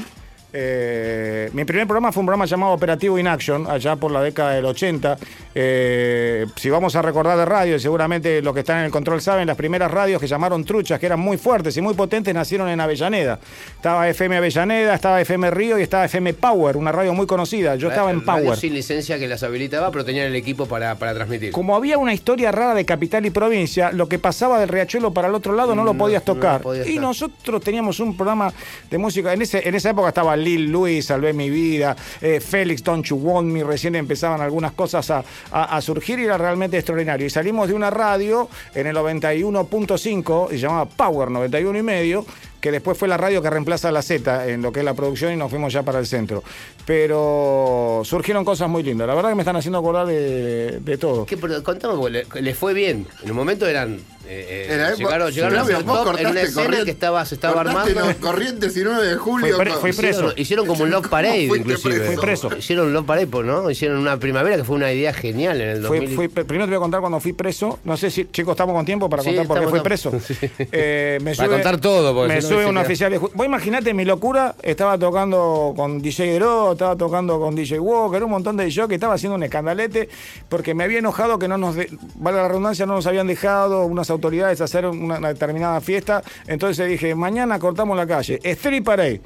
[0.58, 4.52] Eh, mi primer programa fue un programa llamado Operativo In Action, allá por la década
[4.52, 5.18] del 80.
[5.54, 9.46] Eh, si vamos a recordar de radio, seguramente los que están en el control saben,
[9.46, 12.80] las primeras radios que llamaron truchas, que eran muy fuertes y muy potentes, nacieron en
[12.80, 13.38] Avellaneda.
[13.76, 17.76] Estaba FM Avellaneda, estaba FM Río y estaba FM Power, una radio muy conocida.
[17.76, 18.58] Yo estaba en Radio Power.
[18.58, 21.52] sin licencia que las habilitaba, pero tenían el equipo para, para transmitir.
[21.52, 25.28] Como había una historia rara de capital y provincia, lo que pasaba del riachuelo para
[25.28, 26.62] el otro lado no lo No, podías no tocar.
[26.86, 28.52] y nosotros teníamos un programa
[28.90, 29.34] de música.
[29.34, 33.16] En, ese, en esa época estaba Lil Luis, Salvé mi vida, eh, Félix, Don't You
[33.16, 33.64] Want Me.
[33.64, 37.26] Recién empezaban algunas cosas a, surgir y era realmente extraordinario.
[37.26, 42.24] Y salimos de una radio en el 91.5, y se llamaba Power 91 y medio
[42.60, 44.94] que después fue la radio que reemplaza a la Z en lo que es la
[44.94, 46.42] producción y nos fuimos ya para el centro.
[46.86, 49.06] Pero surgieron cosas muy lindas.
[49.06, 51.26] La verdad que me están haciendo acordar de, de todo.
[51.26, 53.06] ¿Qué, pero contame, porque le, le fue bien.
[53.22, 54.00] En un momento eran.
[54.28, 58.00] eh, eh, llegaron llegaron top en una escena corriente- que estaba, se estaba armando.
[58.20, 59.56] Corrientes y 9 de julio.
[59.58, 60.08] Pre- fui preso.
[60.32, 61.94] Hicieron, hicieron como un love parade, inclusive.
[61.96, 62.06] preso?
[62.12, 62.56] Fui preso.
[62.56, 63.70] Hicieron un love parade, por- ¿no?
[63.70, 66.16] Hicieron una primavera que fue una idea genial en el Fui- 2000.
[66.16, 67.78] fui- primero te voy a contar cuando fui preso.
[67.84, 70.12] No sé si, chicos, estamos con tiempo para Sí, contar por qué fui preso.
[70.72, 74.54] Eh, me Para contar todo, porque Me sube un oficial de Vos imaginate mi locura.
[74.62, 78.94] Estaba tocando con DJ Gro, estaba tocando con DJ Walker, un montón de DJ que
[78.94, 80.08] estaba haciendo un escandalete
[80.48, 83.84] porque me había enojado que no nos, de- valga la redundancia, no nos habían dejado
[83.86, 86.22] unas autoridades hacer una, una determinada fiesta.
[86.46, 88.40] Entonces dije, mañana cortamos la calle.
[88.42, 89.20] Street Parade.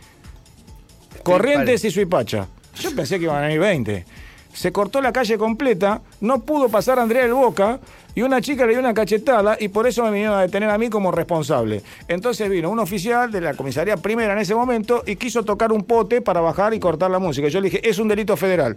[1.22, 2.46] Corrientes y Suipacha.
[2.80, 4.04] Yo pensé que iban a ir 20.
[4.52, 7.78] Se cortó la calle completa, no pudo pasar Andrea del Boca
[8.14, 10.78] y una chica le dio una cachetada y por eso me vinieron a detener a
[10.78, 11.82] mí como responsable.
[12.08, 15.84] Entonces vino un oficial de la comisaría primera en ese momento y quiso tocar un
[15.84, 17.48] pote para bajar y cortar la música.
[17.48, 18.76] Yo le dije, es un delito federal.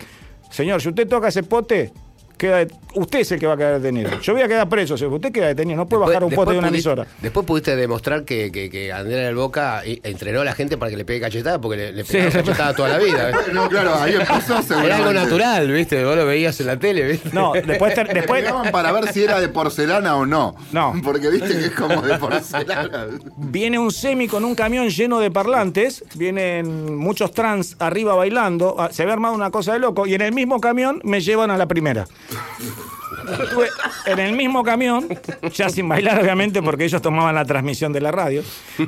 [0.49, 1.91] Señor, si usted toca ese pote,
[2.47, 4.19] queda usted es el que va a quedar detenido.
[4.21, 6.59] Yo voy a quedar preso, usted queda detenido, no puede Después- bajar un pote de
[6.59, 7.07] una pudiste- emisora.
[7.21, 10.97] Después pudiste demostrar que, que, que Andrea del Boca entrenó a la gente para que
[10.97, 12.37] le pegue cachetada, porque le, le pegaba sí.
[12.37, 13.29] cachetada toda la vida.
[13.31, 13.33] ¿eh?
[13.53, 14.83] No, claro, ahí empezó.
[14.83, 16.03] Era algo natural, ¿viste?
[16.03, 17.29] Vos lo veías en la tele, ¿viste?
[17.33, 20.55] No, después, Le después pegaban para ver si era de porcelana o no.
[20.71, 20.93] No.
[21.03, 23.07] Porque viste que es como de porcelana.
[23.37, 28.89] Viene un semi con un camión lleno de parlantes, vienen muchos trans arriba bailando, ah,
[28.91, 31.57] se ve armado una cosa de loco, y en el mismo camión me llevan a
[31.57, 32.05] la primera.
[33.43, 33.67] Estuve
[34.05, 35.07] en el mismo camión,
[35.53, 38.43] ya sin bailar obviamente, porque ellos tomaban la transmisión de la radio,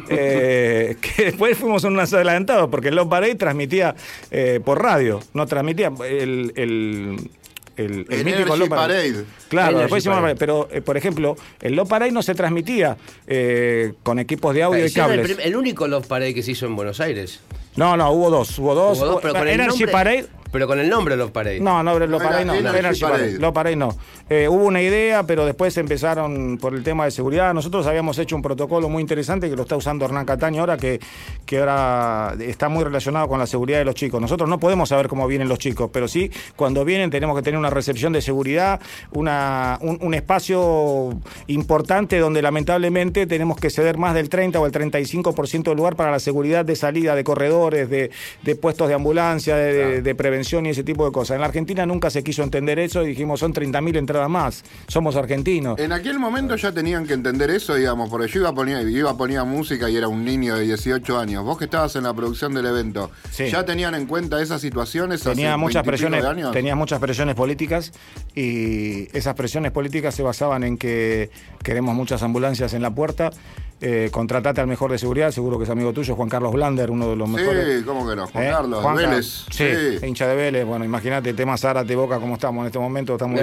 [0.10, 3.96] eh, que después fuimos unos adelantados, porque el Love Parade transmitía
[4.32, 6.52] eh, por radio, no transmitía el...
[6.56, 7.30] el
[7.78, 9.26] el, el El mítico Love Parade.
[9.50, 10.36] Claro, Energy después hicimos Parade.
[10.38, 12.96] pero eh, por ejemplo, el Love Parade no se transmitía
[13.28, 15.38] eh, con equipos de audio y el, cables.
[15.44, 17.42] el único Love Parade que se hizo en Buenos Aires.
[17.76, 18.98] No, no, hubo dos, hubo dos.
[19.00, 20.26] Hubo dos, pero con el Energy nombre- Parade.
[20.52, 21.60] Pero con el nombre Love Parade.
[21.60, 23.20] No, no, Love Parade no, Energy Energy Parade.
[23.24, 23.40] Parade.
[23.40, 23.96] Love Parade no.
[24.30, 27.54] Eh, hubo una idea, pero después empezaron por el tema de seguridad.
[27.54, 31.00] Nosotros habíamos hecho un protocolo muy interesante que lo está usando Hernán Cataño ahora, que,
[31.46, 34.22] que ahora está muy relacionado con la seguridad de los chicos.
[34.22, 37.60] Nosotros no podemos saber cómo vienen los chicos, pero sí, cuando vienen tenemos que tener
[37.60, 38.80] una recepción de seguridad,
[39.12, 44.72] una, un, un espacio importante donde lamentablemente tenemos que ceder más del 30 o el
[44.72, 48.10] 35% del lugar para la seguridad de salida de corredores, de,
[48.44, 51.36] de puestos de ambulancia, de, de- de prevención y ese tipo de cosas.
[51.36, 55.16] En la Argentina nunca se quiso entender eso y dijimos son 30.000 entradas más, somos
[55.16, 55.80] argentinos.
[55.80, 59.12] En aquel momento ya tenían que entender eso, digamos, porque yo iba a poner, iba
[59.12, 61.44] a poner música y era un niño de 18 años.
[61.44, 63.50] Vos que estabas en la producción del evento, Sí.
[63.50, 65.22] ¿ya tenían en cuenta esas situaciones?
[65.22, 66.52] Tenía hace muchas 20 y pico presiones, de años?
[66.52, 67.92] tenía muchas presiones políticas
[68.34, 71.30] y esas presiones políticas se basaban en que
[71.64, 73.32] queremos muchas ambulancias en la puerta.
[73.82, 77.10] Eh, contratate al mejor de seguridad, seguro que es amigo tuyo, Juan Carlos Blander, uno
[77.10, 77.80] de los mejores.
[77.80, 78.26] Sí, ¿cómo que no?
[78.28, 78.50] Juan ¿Eh?
[78.50, 79.26] Carlos, Vélez.
[79.52, 79.66] Sí,
[80.00, 80.06] Sí.
[80.08, 80.66] hincha de Vélez.
[80.66, 83.14] Bueno, imagínate, tema Zárate, Boca, cómo estamos en este momento.
[83.14, 83.42] Estamos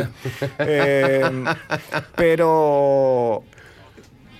[0.58, 1.22] Eh,
[2.16, 3.42] pero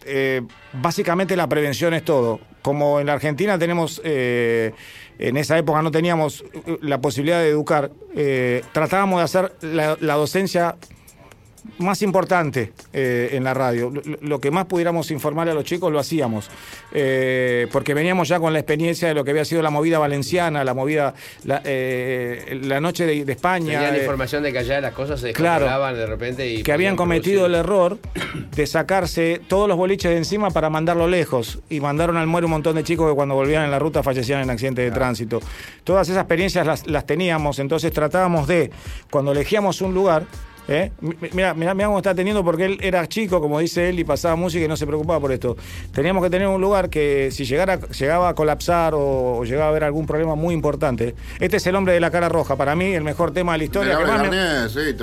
[0.05, 0.43] eh,
[0.73, 2.41] básicamente la prevención es todo.
[2.63, 4.73] Como en la Argentina tenemos, eh,
[5.19, 9.97] en esa época no teníamos eh, la posibilidad de educar, eh, tratábamos de hacer la,
[10.01, 10.77] la docencia
[11.79, 13.91] más importante eh, en la radio.
[13.91, 16.51] Lo, lo que más pudiéramos informarle a los chicos lo hacíamos,
[16.95, 20.63] Eh, porque veníamos ya con la experiencia de lo que había sido la movida valenciana,
[20.65, 21.15] la movida,
[21.45, 23.79] la, eh, la noche de, de España.
[23.81, 25.67] Tenían información de que allá las cosas se Claro.
[25.95, 27.99] de repente y que habían cometido el error
[28.55, 32.53] de sacarse todos los boliches de encima para mandarlo lejos y mandaron al muere un
[32.53, 35.41] montón de chicos que cuando volvían en la ruta fallecían en accidentes de tránsito.
[35.85, 38.71] Todas esas experiencias las, las teníamos, entonces tratábamos de,
[39.11, 40.25] cuando elegíamos un lugar,
[40.69, 40.93] ¿eh?
[41.01, 44.05] Mi- Mira, mira, mira cómo está teniendo, porque él era chico, como dice él, y
[44.05, 45.57] pasaba música y no se preocupaba por esto.
[45.93, 49.69] Teníamos que tener un lugar que si llegara, llegaba a colapsar o, o llegaba a
[49.71, 51.15] haber algún problema muy importante.
[51.41, 53.65] Este es el hombre de la cara roja, para mí el mejor tema de la
[53.65, 53.93] historia.
[53.99, 54.27] que más me-
[54.69, 54.95] sí,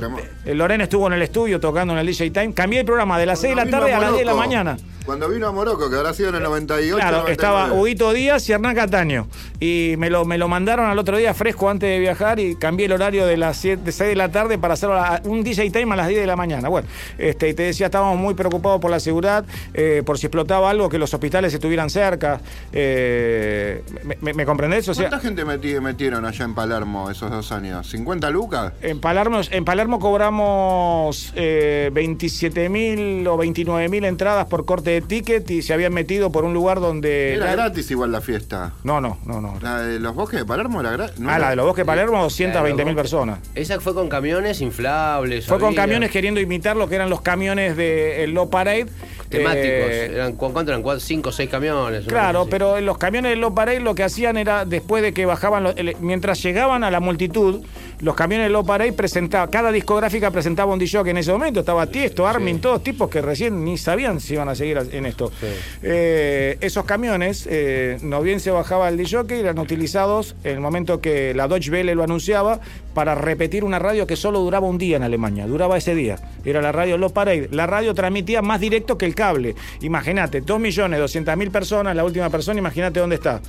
[0.45, 2.53] el Lorena estuvo en el estudio tocando en el DJ Time.
[2.53, 4.31] Cambié el programa de las 6 de la tarde a las voló 10 de la
[4.47, 4.77] mañana.
[5.09, 6.95] Cuando vino a Morocco, que habrá sido en el 98.
[6.95, 7.31] Claro, 99.
[7.31, 9.27] estaba Huguito Díaz y Hernán Cataño.
[9.59, 12.85] Y me lo, me lo mandaron al otro día fresco antes de viajar y cambié
[12.85, 15.71] el horario de las 7, de 6 de la tarde para hacerlo a- un DJ
[15.71, 16.69] time a las 10 de la mañana.
[16.69, 16.87] Bueno,
[17.17, 20.89] este, y te decía, estábamos muy preocupados por la seguridad, eh, por si explotaba algo,
[20.89, 22.39] que los hospitales estuvieran cerca.
[22.71, 24.87] Eh, ¿me, me- me comprendés?
[24.89, 27.91] O sea, ¿Cuánta gente meti- metieron allá en Palermo esos dos años?
[27.91, 28.73] ¿50 lucas?
[28.83, 34.98] En Palermo, en Palermo cobramos eh, 27 mil o 29 mil entradas por corte de
[35.01, 37.33] ticket y se habían metido por un lugar donde...
[37.35, 38.73] Era la- gratis igual la fiesta.
[38.83, 39.57] No, no, no, no.
[39.61, 41.15] La de los bosques de Palermo era gratis.
[41.27, 43.39] Ah, la de los bosques de Palermo, 220 mil personas.
[43.55, 45.45] Esa fue con camiones inflables.
[45.45, 48.87] Fue con camiones queriendo imitar lo que eran los camiones del Low Parade.
[49.29, 49.63] Temáticos.
[49.63, 50.81] Eh, eran, ¿cu- ¿Cuánto eran?
[50.81, 52.05] ¿Cuatro, ¿Cinco o seis camiones?
[52.05, 55.25] Claro, pero en los camiones del Low Parade lo que hacían era, después de que
[55.25, 57.63] bajaban, los- el- mientras llegaban a la multitud,
[58.01, 61.87] los camiones Low Parade presentaban, cada discográfica presentaba un DJ que en ese momento estaba
[61.87, 65.31] Tiesto, Armin, todos tipos que recién ni sabían si iban a seguir en esto.
[65.83, 71.01] Eh, esos camiones, eh, no bien se bajaba el DJ, eran utilizados en el momento
[71.01, 72.61] que la Deutsche Welle lo anunciaba
[72.93, 76.17] para repetir una radio que solo duraba un día en Alemania, duraba ese día.
[76.45, 77.49] Era la radio Low Parade.
[77.51, 79.55] La radio transmitía más directo que el cable.
[79.81, 83.41] Imagínate, 2.200.000 personas, la última persona, imagínate dónde está.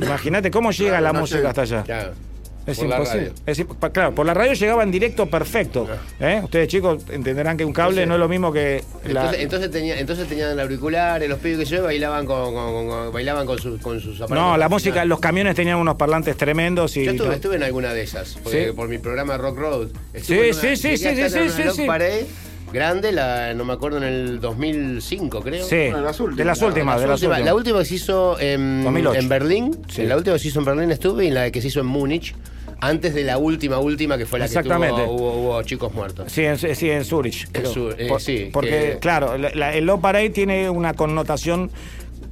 [0.00, 1.82] Imagínate cómo llega Claro, la no música hasta allá.
[1.82, 2.31] Claro.
[2.64, 3.24] Es Por la imposible.
[3.28, 3.42] radio.
[3.46, 5.88] Es claro, por la radio llegaba en directo perfecto.
[6.20, 6.40] ¿eh?
[6.44, 9.20] Ustedes chicos entenderán que un cable Entonces- no es lo mismo que la...
[9.22, 13.12] Entonces, entonces, tenía, entonces tenían auriculares, los pibes que yo bailaban con, con- con- con-
[13.12, 14.50] bailaban con, sus con sus aparatos.
[14.52, 17.04] No, la música, los camiones tenían unos parlantes tremendos y...
[17.04, 18.72] Yo estuve, no- estuve en alguna de esas, porque- Sí.
[18.72, 19.88] por mi programa Rock Road.
[20.14, 22.26] Estuve Sí, una- sí, sí, sí, sí, en sí, una sí,
[22.72, 25.66] grande, la, no me acuerdo, en el 2005, creo.
[25.66, 26.36] Sí, Bueno, de las últimas.
[26.38, 27.46] de las últimas, de La las última, últimas.
[27.46, 29.18] la última que se hizo en, 2008.
[29.20, 30.02] en Berlín, Sí.
[30.02, 31.80] en la última que se hizo en Berlín estuve y en la que se hizo
[31.80, 32.34] en Múnich,
[32.82, 35.00] antes de la última, última que fue la Exactamente.
[35.02, 36.32] que tuvo, hubo, hubo chicos muertos.
[36.32, 37.46] Sí, en, sí, en Zurich.
[37.52, 37.72] creo.
[37.72, 41.70] Sur- eh, Por- sí, Porque, que- claro, la- el Low Parade tiene una connotación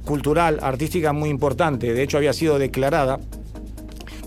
[0.03, 1.93] cultural, artística muy importante.
[1.93, 3.19] De hecho, había sido declarada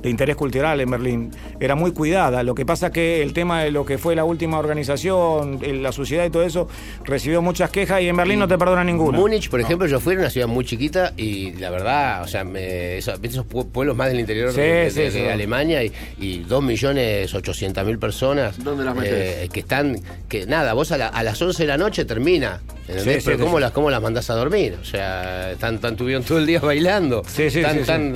[0.05, 1.31] de interés cultural en Berlín.
[1.59, 2.43] Era muy cuidada.
[2.43, 6.25] Lo que pasa que el tema de lo que fue la última organización, la sociedad
[6.27, 6.69] y todo eso,
[7.05, 9.19] recibió muchas quejas y en Berlín no te perdona ninguna.
[9.19, 12.45] Múnich, por ejemplo, yo fui a una ciudad muy chiquita y la verdad, o sea,
[12.45, 15.21] me, esos, ¿viste esos pue- pueblos más del interior Sí, de, de- sí, de sí.
[15.27, 19.99] Alemania y, y 2.800.000 personas ¿Dónde las eh, que están,
[20.29, 23.05] que nada, vos a, la- a las 11 de la noche termina, ¿entendés?
[23.05, 23.61] Sí, sí, Pero sí, ¿cómo, sí.
[23.63, 24.77] Las, ¿cómo las mandás a dormir?
[24.81, 28.13] O sea, están, tan, tuvieron todo el día bailando, Sí, sí, sí, tan, tan,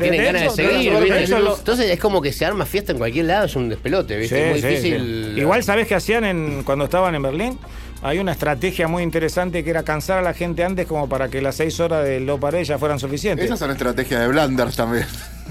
[0.00, 0.92] tienen de ganas de seguir.
[1.12, 4.16] De lo- Entonces es como que se arma fiesta en cualquier lado, es un despelote,
[4.16, 4.36] ¿viste?
[4.36, 5.32] Sí, es muy sí, difícil.
[5.34, 5.40] sí.
[5.40, 7.58] Igual, ¿sabés qué hacían en, cuando estaban en Berlín?
[8.04, 11.40] Hay una estrategia muy interesante que era cansar a la gente antes como para que
[11.40, 13.46] las seis horas Low Parade ya fueran suficientes.
[13.46, 15.06] Esas son estrategias de Blanders también.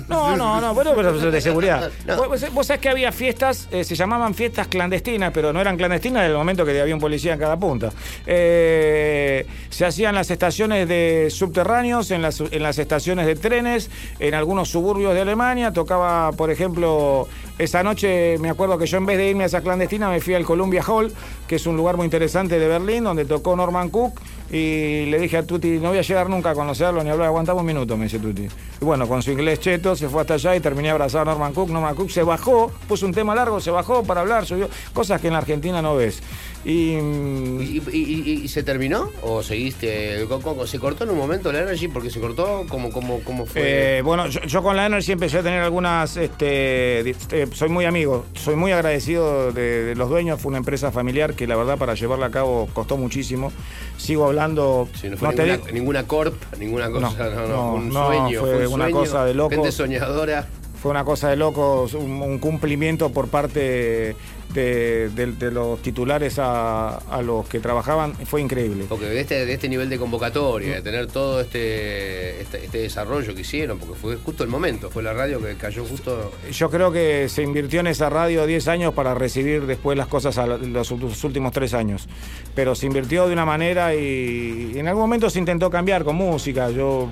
[0.07, 1.91] No, no, no, bueno, pero de seguridad.
[2.05, 2.27] No.
[2.27, 6.23] Vos, vos- sabés que había fiestas, eh, se llamaban fiestas clandestinas, pero no eran clandestinas
[6.23, 7.89] en el momento que había un policía en cada punta.
[8.25, 14.33] Eh, se hacían las estaciones de subterráneos, en las, en las estaciones de trenes, en
[14.33, 15.71] algunos suburbios de Alemania.
[15.73, 19.61] Tocaba, por ejemplo, esa noche me acuerdo que yo en vez de irme a esa
[19.61, 21.13] clandestina me fui al Columbia Hall,
[21.47, 24.19] que es un lugar muy interesante de Berlín, donde tocó Norman Cook.
[24.51, 27.61] Y le dije a Tuti, no voy a llegar nunca a conocerlo ni hablar, aguantamos
[27.61, 28.49] un minuto, me dice Tuti.
[28.81, 31.53] Y bueno, con su inglés cheto se fue hasta allá y terminé abrazado a Norman
[31.53, 31.69] Cook.
[31.69, 35.27] Norman Cook se bajó, puso un tema largo, se bajó para hablar, subió, cosas que
[35.27, 36.21] en la Argentina no ves.
[36.63, 39.09] Y, ¿Y, y- y- y se terminó?
[39.23, 40.23] ¿O seguiste?
[40.29, 41.88] ¿Cómo- cómo- ¿Se cortó en un momento la Energy?
[41.88, 43.97] Porque se cortó, ¿cómo, cómo, cómo fue?
[43.97, 47.85] Eh, bueno, yo, yo con la Energy empecé a tener algunas, este, eh, soy muy
[47.85, 51.79] amigo, soy muy agradecido de, de los dueños, fue una empresa familiar que la verdad
[51.79, 53.51] para llevarla a cabo costó muchísimo.
[53.97, 55.43] Sigo hablando, Sí, no fue no
[55.73, 58.39] ninguna, corp, ninguna cosa, no, no, no, fue un sueño.
[58.39, 59.55] fue un una sueño, cosa de locos.
[59.55, 60.47] Gente soñadora.
[60.79, 64.15] fue una cosa de locos, un, un cumplimiento por parte
[64.53, 68.85] de, de- de los titulares a, a los que trabajaban, fue increíble.
[68.89, 73.33] Porque de este, de este nivel de convocatoria, de tener todo este, este, este desarrollo
[73.35, 76.31] que hicieron, porque fue justo el momento, fue la radio que cayó justo.
[76.51, 80.37] Yo creo que se invirtió en esa radio 10 años para recibir después las cosas
[80.37, 82.07] a los, los últimos 3 años.
[82.55, 86.15] Pero se invirtió de una manera y, y en algún momento se intentó cambiar con
[86.15, 86.69] música.
[86.71, 87.09] Yo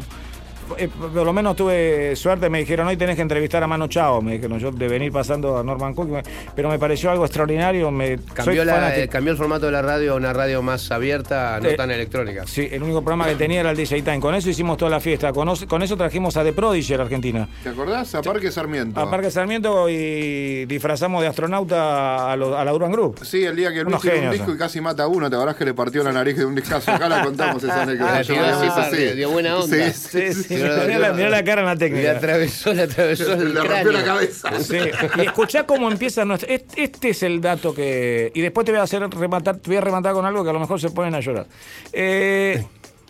[0.77, 4.21] eh, por lo menos tuve suerte, me dijeron hoy tenés que entrevistar a Mano Chao,
[4.21, 6.23] me dijeron yo de venir pasando a Norman Cook, me-
[6.55, 7.91] pero me pareció algo extraordinario.
[7.91, 9.01] Me, Cambió, la, fanático.
[9.03, 11.91] eh, cambió el formato de la radio a una radio más abierta, no Eh, tan
[11.91, 12.43] electrónica.
[12.47, 14.19] Sí, el único programa que tenía era el DJ Time.
[14.19, 15.31] Con eso hicimos toda la fiesta.
[15.33, 17.47] Con, eso trajimos a The Prodigy a la Argentina.
[17.63, 18.13] ¿Te acordás?
[18.15, 18.99] A Parque Sarmiento.
[18.99, 23.19] A Parque Sarmiento y disfrazamos de astronauta a, lo- a la Durban Group.
[23.23, 25.55] Sí, el día que Luis tiene un disco y casi mata a uno, ¿te acordás
[25.55, 26.91] que le partió la nariz de un discazo?
[26.91, 28.21] Acá la contamos esa anécdota.
[28.89, 29.91] De buena onda.
[29.91, 32.11] Sí, sí, Sí, sí, Mirá la- mirá la, mirá la cara en la Le técnica.
[32.11, 33.91] atravesó, le atravesó el Le rompió cráneo.
[33.91, 34.60] la cabeza.
[34.60, 34.77] Sí,
[35.18, 36.53] y escuchá cómo empieza nuestra.
[36.53, 38.31] Este, este es el dato que.
[38.34, 40.53] Y después te voy a hacer rematar, te voy a rematar con algo que a
[40.53, 41.45] lo mejor se ponen a llorar.
[41.94, 42.64] Eh,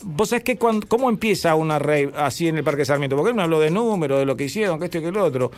[0.03, 3.35] vos sabés que cuando, cómo empieza una rave así en el Parque Sarmiento, porque él
[3.35, 5.51] me habló de números, de lo que hicieron, que esto y que lo otro.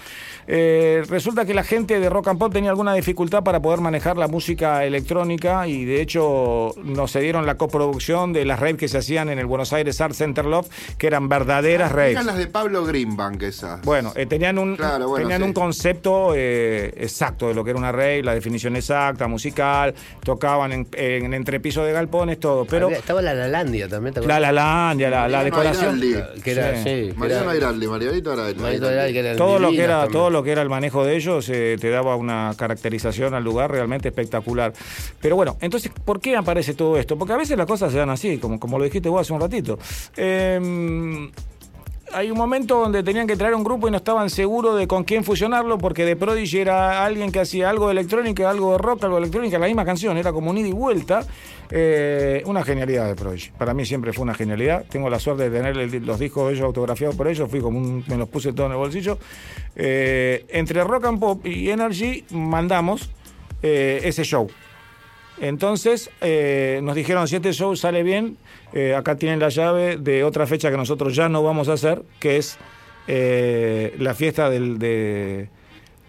[0.48, 4.18] Eh, resulta que la gente de rock and pop tenía alguna dificultad para poder manejar
[4.18, 8.98] la música electrónica y de hecho nos cedieron la coproducción de las raves que se
[8.98, 12.12] hacían en el Buenos Aires Art Center Love, que eran verdaderas raves.
[12.14, 13.82] Eran las de Pablo Greenbank esas.
[13.82, 15.48] Bueno, eh, tenían un Claro, bueno, tenían sí.
[15.48, 19.94] un concepto eh, exacto de lo que era una rave, la definición exacta, musical,
[20.24, 24.52] tocaban en, en entrepiso de galpones, todo, pero Estaba la Lalandia también, ¿te la la
[24.52, 26.02] Landia, la, la Mariano decoración.
[26.44, 26.84] Que era, Sí.
[26.84, 29.14] sí, que Mariano Airaldi, Airaldi.
[29.14, 30.12] Que todo lo que era también.
[30.12, 33.72] todo lo que era el manejo de ellos eh, te daba una caracterización al lugar
[33.72, 34.74] realmente espectacular.
[35.22, 37.18] Pero bueno, entonces, ¿por qué aparece todo esto?
[37.18, 39.42] Porque a veces las cosas se dan así, como, como lo dijiste vos hace un
[39.42, 39.78] ratito.
[40.18, 41.30] Eh,
[42.14, 45.04] hay un momento donde tenían que traer un grupo y no estaban seguros de con
[45.06, 49.06] quién fusionarlo, porque de Prodigy era alguien que hacía algo de electrónica, algo de rock,
[49.06, 51.24] algo de electrónica, la misma canción, era como un ida y vuelta.
[51.74, 53.52] Eh, una genialidad de Prodigy.
[53.58, 54.86] Para mí siempre fue una genialidad.
[54.90, 58.18] Tengo la suerte de tener los discos de ellos autografiados por ellos, fui como me
[58.18, 59.18] los puse todos en el bolsillo.
[59.76, 63.10] Eh, entre Rock and Pop y Energy mandamos
[63.64, 64.50] eh, ese show.
[65.40, 66.10] Entonces
[66.84, 68.38] nos dijeron, si este show sale bien,
[68.96, 72.38] acá tienen la llave de otra fecha que nosotros ya no vamos a hacer, que
[72.38, 72.60] es
[73.08, 75.50] la fiesta del, de,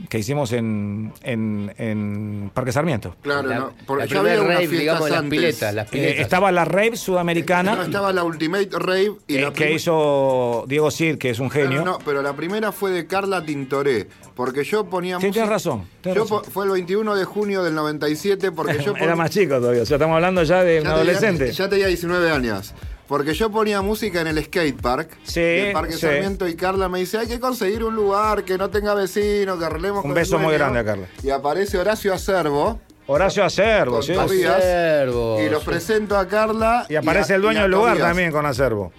[0.09, 3.15] que hicimos en, en, en Parque Sarmiento.
[3.23, 3.73] Claro, La, no.
[3.87, 6.21] Porque la ya había rave, digamos, las piletas, las Eh, piletas.
[6.21, 10.91] estaba la rave sudamericana No, estaba la Ultimate Rave y eh, la que hizo Diego
[10.91, 11.85] Cid, que es un genio.
[11.85, 15.85] no, pero la primera fue de Carla Tintoré, porque yo ponía Sí, música- tienes razón,
[16.01, 16.43] tienes yo razón.
[16.45, 19.83] po- fue el 21 de junio del 97 porque yo Era ponía- más chico todavía,
[19.83, 21.53] o sea, estamos hablando ya de un tenía- adolescente.
[21.53, 22.75] ya tenía 19 años.
[23.13, 25.99] Porque yo ponía música en el skate park, Sí, del Parque sí.
[25.99, 29.67] Sarmiento, y Carla me dice, hay que conseguir un lugar que no tenga vecinos, que
[29.67, 30.59] arreglemos Un con el beso muy dueño".
[30.61, 31.07] grande a Carla.
[31.23, 34.15] Y aparece Horacio Acervo, Horacio Acervo, Con ¿sí?
[34.15, 35.67] Acervo, y los sí.
[35.69, 36.87] presento a Carla.
[36.89, 38.09] Y aparece a- el dueño del lugar Tobías.
[38.09, 38.95] también con Acervo.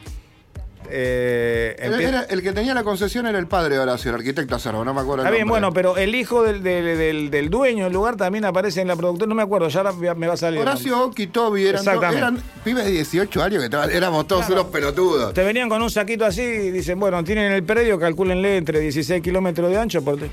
[0.96, 4.86] Eh, Era- el que tenía la concesión era el padre de Horacio, el arquitecto Acervo,
[4.86, 7.94] no me acuerdo Está bien, bueno, pero el hijo del, del- del- del dueño del
[7.94, 10.60] lugar también aparece en la productora, no me acuerdo, ya ahora me va a salir.
[10.60, 11.84] Horacio Oki, Toby, eran,
[12.18, 15.34] eran pibes de 18 años que éramos todos unos pelotudos.
[15.34, 19.22] Te venían con un saquito así y dicen, bueno, tienen el predio, calcúlenle entre 16
[19.24, 20.04] kilómetros de ancho.
[20.04, 20.30] por- ¿Qué?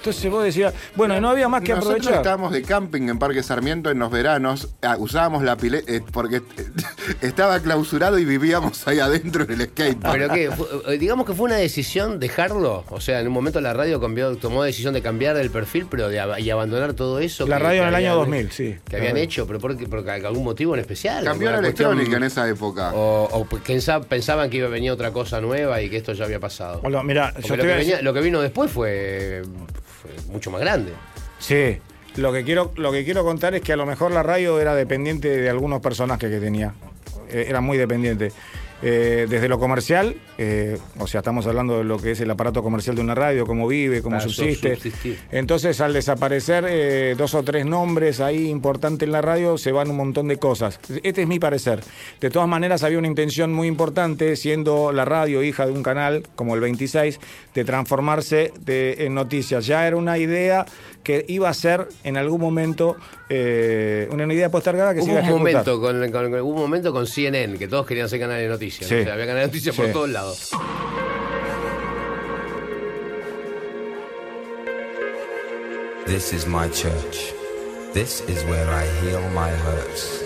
[0.00, 2.14] Entonces vos decías, bueno, no había más que Nosotros aprovechar.
[2.22, 6.40] estábamos de camping en Parque Sarmiento en los veranos, ah, usábamos la pileta porque
[7.20, 9.98] estaba clausurado y vivíamos ahí adentro en el skate.
[10.10, 12.84] Pero que, eh, digamos que fue una decisión dejarlo.
[12.88, 16.08] O sea, en un momento la radio cambió, tomó decisión de cambiar el perfil, pero
[16.08, 17.46] de y abandonar todo eso.
[17.46, 18.76] La que- radio que en el año habían- 2000, sí.
[18.88, 19.76] Que habían hecho, pero por,
[20.08, 21.24] algún motivo en especial.
[21.24, 22.92] Cambió la cuestión- electrónica en esa época.
[22.94, 26.24] O, o pensa- pensaban que iba a venir otra cosa nueva y que esto ya
[26.24, 26.80] había pasado.
[26.84, 29.42] Hola, mira, yo te que venía- lo que vino después fue,
[30.28, 30.92] mucho más grande.
[31.38, 31.78] Sí,
[32.16, 34.74] lo que, quiero, lo que quiero contar es que a lo mejor la radio era
[34.74, 36.74] dependiente de algunos personajes que tenía.
[37.28, 38.32] Eh, era muy dependiente.
[38.82, 42.62] Eh, desde lo comercial, eh, o sea, estamos hablando de lo que es el aparato
[42.62, 44.78] comercial de una radio, cómo vive, cómo Para subsiste.
[45.32, 49.90] Entonces, al desaparecer eh, dos o tres nombres ahí importantes en la radio, se van
[49.90, 50.80] un montón de cosas.
[51.02, 51.80] Este es mi parecer.
[52.22, 56.22] De todas maneras, había una intención muy importante, siendo la radio hija de un canal
[56.36, 57.20] como el 26,
[57.54, 59.66] de transformarse de- en noticias.
[59.66, 60.64] Ya era una idea
[61.02, 62.96] que iba a ser en algún momento
[63.30, 65.74] eh, una idea postergada que se Hubo iba a un, ejecutar.
[65.74, 68.88] momento con, con- hubo un momento con CNN, que todos querían ser canales de noticias.
[68.88, 68.94] Sí.
[68.96, 69.00] ¿no?
[69.00, 69.82] O sea, había canales de noticias Sí.
[69.82, 70.29] por todos lados.
[76.06, 77.32] This is my church.
[77.92, 80.22] This is where I heal my hurts.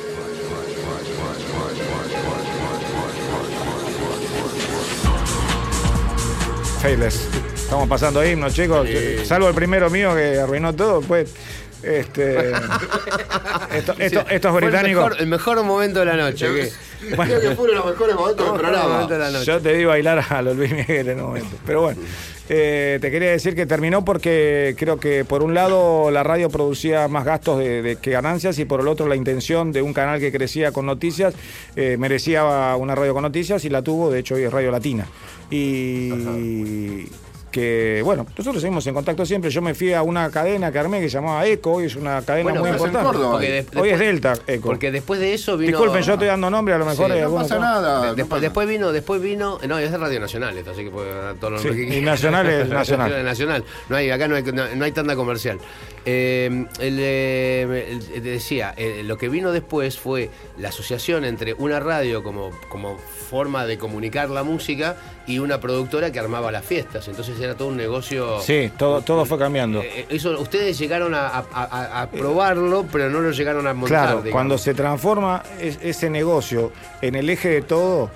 [6.82, 7.28] Faithless.
[7.54, 8.86] Estamos pasando himnos, chicos.
[9.24, 11.34] Salvo el primero mío que arruinó todo, pues.
[11.84, 12.50] Este,
[13.72, 16.46] esto- esto- estos Fue el mejor, el mejor momento de la noche.
[16.46, 16.70] que-
[17.04, 18.88] Creo que fueron los mejores momentos del programa.
[18.88, 19.44] momento de la noche.
[19.44, 21.56] Yo te di bailar a los Luis Miguel en un momento.
[21.66, 22.00] Pero bueno,
[22.48, 27.06] eh, te quería decir que terminó porque creo que por un lado la radio producía
[27.08, 30.18] más gastos de, de- que ganancias y por el otro la intención de un canal
[30.18, 31.34] que crecía con noticias
[31.76, 35.06] eh, merecía una radio con noticias y la tuvo, de hecho hoy es Radio Latina.
[35.50, 37.06] Y
[37.54, 39.48] que bueno, nosotros seguimos en contacto siempre.
[39.48, 42.20] Yo me fui a una cadena que armé que se llamaba Eco, hoy es una
[42.22, 43.06] cadena Bueno, muy importante.
[43.06, 43.38] Córdoba.
[43.38, 44.62] De- Hoy es Delta Eco.
[44.70, 45.70] Porque después de eso vino.
[45.70, 47.94] Disculpen, yo estoy dando nombre, a lo mejor Sí, no No pasa nada.
[48.06, 50.90] no Después, pasa después vino, después vino, no, es de Radio Nacional esto, así que
[50.90, 53.24] puede dar todo lo Sí, que y Nacional es Nacional.
[53.24, 53.64] Nacional.
[53.88, 55.58] No hay, acá no hay, no, no hay tanda comercial.
[56.06, 60.28] Eh, el, eh, el- te decía, eh, lo que vino después fue
[60.58, 66.12] la asociación entre una radio como, como forma de comunicar la música y una productora
[66.12, 67.08] que armaba las fiestas.
[67.08, 68.40] Entonces era todo un negocio.
[68.40, 69.80] Sí, todo, todo fue cambiando.
[69.82, 73.88] Eh, Eso, ustedes llegaron a, a- a- a probarlo, pero no lo llegaron a montar.
[74.04, 74.32] Claro, digamos.
[74.32, 78.10] cuando se transforma es- ese negocio en el eje de todo,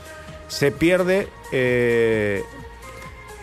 [0.49, 2.43] se pierde eh,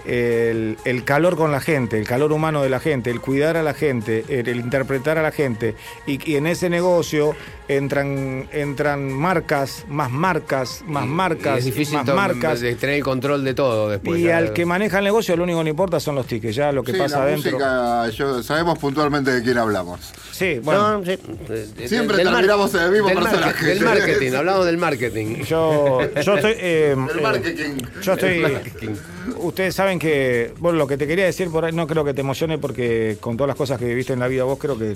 [0.06, 3.64] el, el calor con la gente, el calor humano de la gente, el cuidar a
[3.64, 5.76] la gente, el, el interpretar a la gente.
[6.06, 7.36] Y, y en ese negocio
[7.68, 12.62] entran, entran marcas, más marcas, más Y- marcas, y es difícil más marcas.
[12.62, 14.20] de tener el control de todo después.
[14.20, 16.72] y al que maneja el negocio lo único que le importa son los tickets, ya
[16.72, 17.52] lo que Sí, pasa la adentro.
[17.52, 20.00] música, yo, sabemos puntualmente de quién hablamos.
[20.32, 21.00] Sí, bueno.
[21.00, 21.18] No, sí,
[21.48, 23.46] de- Siempre del terminamos en el mismo del personaje.
[23.54, 25.36] market- Del marketing, hablamos del marketing.
[25.46, 26.54] Yo, yo estoy.
[26.58, 27.78] eh, El eh, marketing.
[28.02, 28.30] Yo estoy.
[28.36, 28.90] El marketing.
[29.38, 30.54] Ustedes saben que.
[30.60, 33.38] Bueno, lo que te quería decir por ahí, no creo que te emocione porque con
[33.38, 34.96] todas las cosas que viviste en la vida vos, creo que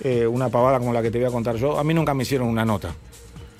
[0.00, 2.22] eh, una pavada como la que te voy a contar yo, a mí nunca me
[2.22, 2.94] hicieron una nota.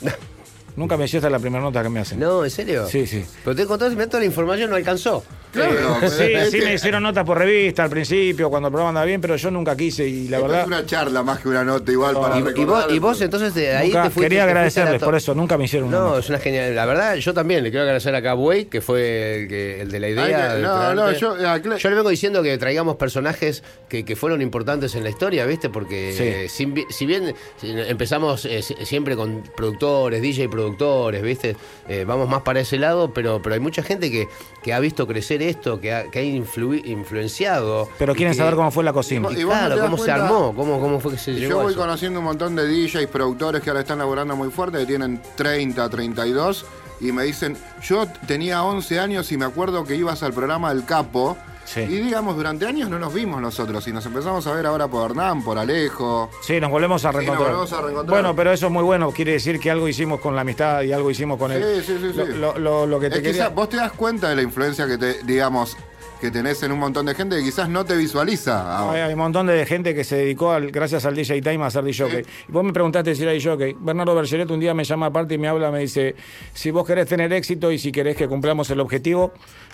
[0.76, 2.18] nunca me hicieron la primera nota que me hacen.
[2.18, 2.86] No, ¿en serio?
[2.88, 3.24] Sí, sí.
[3.44, 5.22] Pero te contaste, mirá, toda la información no alcanzó.
[5.54, 6.10] Claro, pero
[6.50, 9.50] Sí, me hicieron notas por revista al principio, cuando el programa andaba bien, pero yo
[9.50, 10.60] nunca quise y la esto verdad.
[10.62, 12.90] es una charla más que una nota igual para Y, y vos, recordar.
[12.90, 14.20] y vos entonces de ahí nunca- te fuiste.
[14.28, 16.20] quería te agradecerles por eso, nunca me hicieron una No, nota.
[16.20, 16.74] es una genial.
[16.74, 20.00] La verdad, yo también le quiero agradecer a Buey, que fue el, que, el de
[20.00, 20.52] la idea.
[20.54, 24.94] Ay, no, no, yo, ah, le vengo diciendo que traigamos personajes que, que fueron importantes
[24.94, 25.68] en la historia, ¿viste?
[25.70, 26.22] Porque Sí.
[26.66, 31.56] eh, si bien empezamos eh, si- siempre con productores, DJ productores, ¿viste?
[31.88, 34.26] Eh, vamos más para ese lado, pero, pero hay mucha gente que,
[34.62, 37.88] que ha visto crecer esto, que ha, que ha influenciado.
[37.98, 39.28] Pero quieren que- saber cómo fue la cocina.
[39.30, 41.62] Y vos no Claro, cómo se armó, cómo, cómo fue que se llegó Yo a
[41.64, 41.80] voy eso.
[41.80, 45.88] conociendo un montón de DJs, productores que ahora están laborando muy fuerte, que tienen 30,
[45.88, 46.64] 32,
[47.00, 50.84] y me dicen, yo tenía 11 años y me acuerdo que ibas al programa del
[50.84, 51.80] Capo, Sí.
[51.80, 55.10] y digamos, durante años no nos vimos nosotros, y nos empezamos a ver ahora por
[55.10, 56.30] Hernán, por Alejo.
[56.42, 57.48] Sí, nos volvemos a nos reencontrar.
[57.48, 58.20] volvemos a reencontrar.
[58.22, 59.10] Bueno, pero eso es muy bueno.
[59.12, 61.82] Quiere decir que algo hicimos con la amistad y algo hicimos con él.
[61.84, 62.32] Sí, sí, sí.
[62.38, 63.44] Lo, lo- lo que te Es que quería...
[63.44, 65.76] sa- vos te das cuenta de la influencia que te, digamos,
[66.24, 68.62] que tenés en un montón de gente que quizás no te visualiza.
[68.78, 69.06] Hay, ahora.
[69.06, 71.84] hay un montón de gente que se dedicó, al- gracias al DJ Time, a ser
[71.84, 72.24] DJ.
[72.48, 73.76] Y vos me preguntaste si era DJ.
[73.78, 76.14] Bernardo Bergeret un día me llama aparte y me habla, me dice,
[76.54, 79.32] si vos querés tener éxito y si querés que cumplamos el objetivo,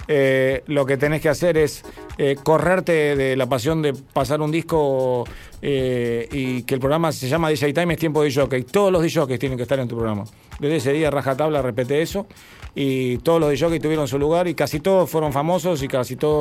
[0.08, 1.84] eh, lo que tenés que hacer es
[2.18, 5.24] eh, correrte de la pasión de pasar un disco
[5.62, 8.64] eh, y que el programa se llama DJ Time, es tiempo de DJ.
[8.64, 10.24] Todos los DJs tienen que estar en tu programa.
[10.58, 12.26] Desde ese día, rajatabla, repete eso.
[12.72, 16.39] Y todos los DJs tuvieron su lugar y casi todos fueron famosos y casi todos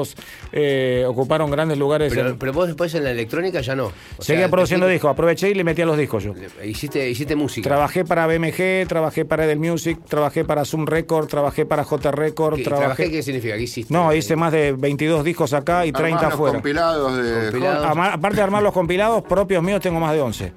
[0.52, 2.14] eh, ocuparon grandes lugares.
[2.14, 3.88] Pero, en- pero vos después en la electrónica ya no.
[4.18, 6.34] O Seguía sea, produciendo te- discos, aproveché y le metí a los discos yo.
[6.64, 7.68] Hiciste, hiciste música.
[7.70, 12.56] Trabajé para BMG, trabajé para Edel Music, trabajé para Zoom Record, trabajé para J Record,
[12.58, 12.86] ¿Qué, trabajé...
[12.86, 13.56] trabajé, ¿Qué significa?
[13.56, 13.94] ¿Qué hiciste?
[13.94, 16.54] No, hice más de 22 discos acá y 30 Armás los afuera.
[16.54, 17.50] compilados de...
[17.52, 17.98] Compilados.
[18.14, 20.54] Aparte de armar los compilados propios míos, tengo más de 11.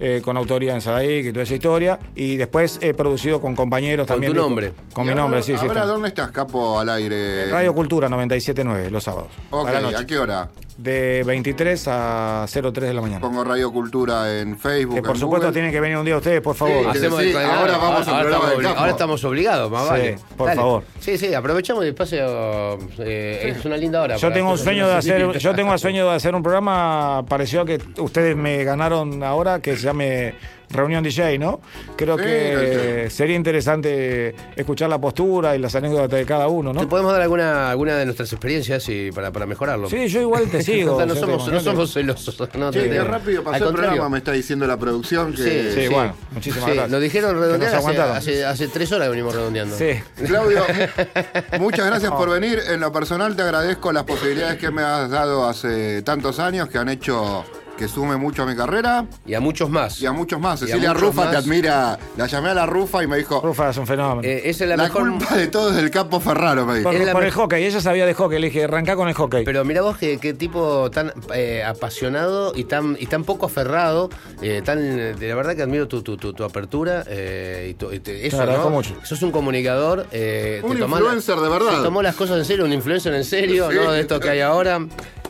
[0.00, 1.98] Eh, con autoría en Sadaik y toda esa historia.
[2.14, 4.32] Y después he producido con compañeros Con también.
[4.32, 4.72] tu discos- nombre.
[4.92, 5.58] Con mi ahora- nombre, sí, sí.
[5.66, 5.86] Ahora, está.
[5.86, 7.50] ¿dónde estás, Capo, al aire?
[7.50, 9.28] Radio Cultura 97.9, los sábados.
[9.50, 9.96] Ok, a la noche.
[9.96, 10.48] ¿a qué hora?
[10.76, 13.20] De 23 a 03 de la mañana.
[13.20, 14.96] Pongo Radio Cultura en Facebook.
[14.96, 15.52] Que por en supuesto Google.
[15.52, 16.82] tienen que venir un día ustedes, por favor.
[16.92, 17.60] Sí, Hacemos sí, el colgado.
[17.60, 20.18] ahora vamos al programa estamos, ahora estamos obligados, más Sí, vale.
[20.36, 20.82] por favor.
[20.98, 22.78] Sí, sí, aprovechamos el espacio.
[22.98, 24.16] eh, Es una linda hora.
[24.16, 27.62] Yo tengo un sueño de hacer, yo tengo el sueño de hacer un programa parecido
[27.62, 30.34] a que ustedes me ganaron ahora, que se llame
[30.70, 31.60] Reunión DJ, ¿no?
[31.96, 36.80] Creo Sí, que sería interesante escuchar la postura y las anécdotas de cada uno, ¿Te
[36.80, 36.88] ¿no?
[36.88, 39.88] podemos dar alguna, alguna de nuestras experiencias y para, para mejorarlo?
[39.88, 40.98] Sí, yo igual te sigo.
[40.98, 42.36] no, o sea, somos, te- no somos celosos.
[42.56, 43.90] No, Che, te- rápido al pasó el contrario.
[43.90, 45.32] programa, me está diciendo la producción.
[45.34, 45.42] Que...
[45.72, 46.90] Sí, Sí, bueno, muchísimas Sí, gracias.
[46.90, 48.16] Nos dijeron redondear nos hace, aguantaron.
[48.16, 49.76] hace, hace tres horas que venimos redondeando.
[49.76, 49.90] Sí.
[50.26, 50.62] Claudio,
[51.60, 52.58] muchas gracias por venir.
[52.70, 56.78] En lo personal te agradezco las posibilidades que me has dado hace tantos años que
[56.78, 57.44] han hecho
[57.76, 60.00] que sume mucho a mi carrera Y a muchos más.
[60.00, 60.62] y a muchos más.
[60.62, 61.98] Y Cecilia muchos Rufa te admira.
[62.16, 64.22] La llamé a la Rufa y me dijo, Rufa es un fenómeno.
[64.28, 65.10] Eh, esa es la, la, mejor.
[65.10, 66.84] culpa de todo es del capo Ferraro, me dijo.
[66.90, 69.14] por es la por el hockey, ella sabía de hockey, le dije, arrancá con el
[69.14, 69.44] hockey.
[69.44, 74.08] Pero mira vos qué, qué tipo tan eh, apasionado y tan y tan poco aferrado,
[74.40, 74.78] eh, tan
[75.18, 78.26] de la verdad que admiro tu, tu, tu, tu apertura eh, y tu- y te-
[78.26, 78.76] eso, agradezco ¿no?
[78.76, 78.94] mucho.
[79.02, 81.76] Sos un comunicador, eh, Un te tomás influencer de verdad.
[81.78, 83.76] Se tomó las cosas en serio, un influencer en serio, Sí.
[83.82, 83.90] ¿no?
[83.92, 84.78] De esto que hay ahora.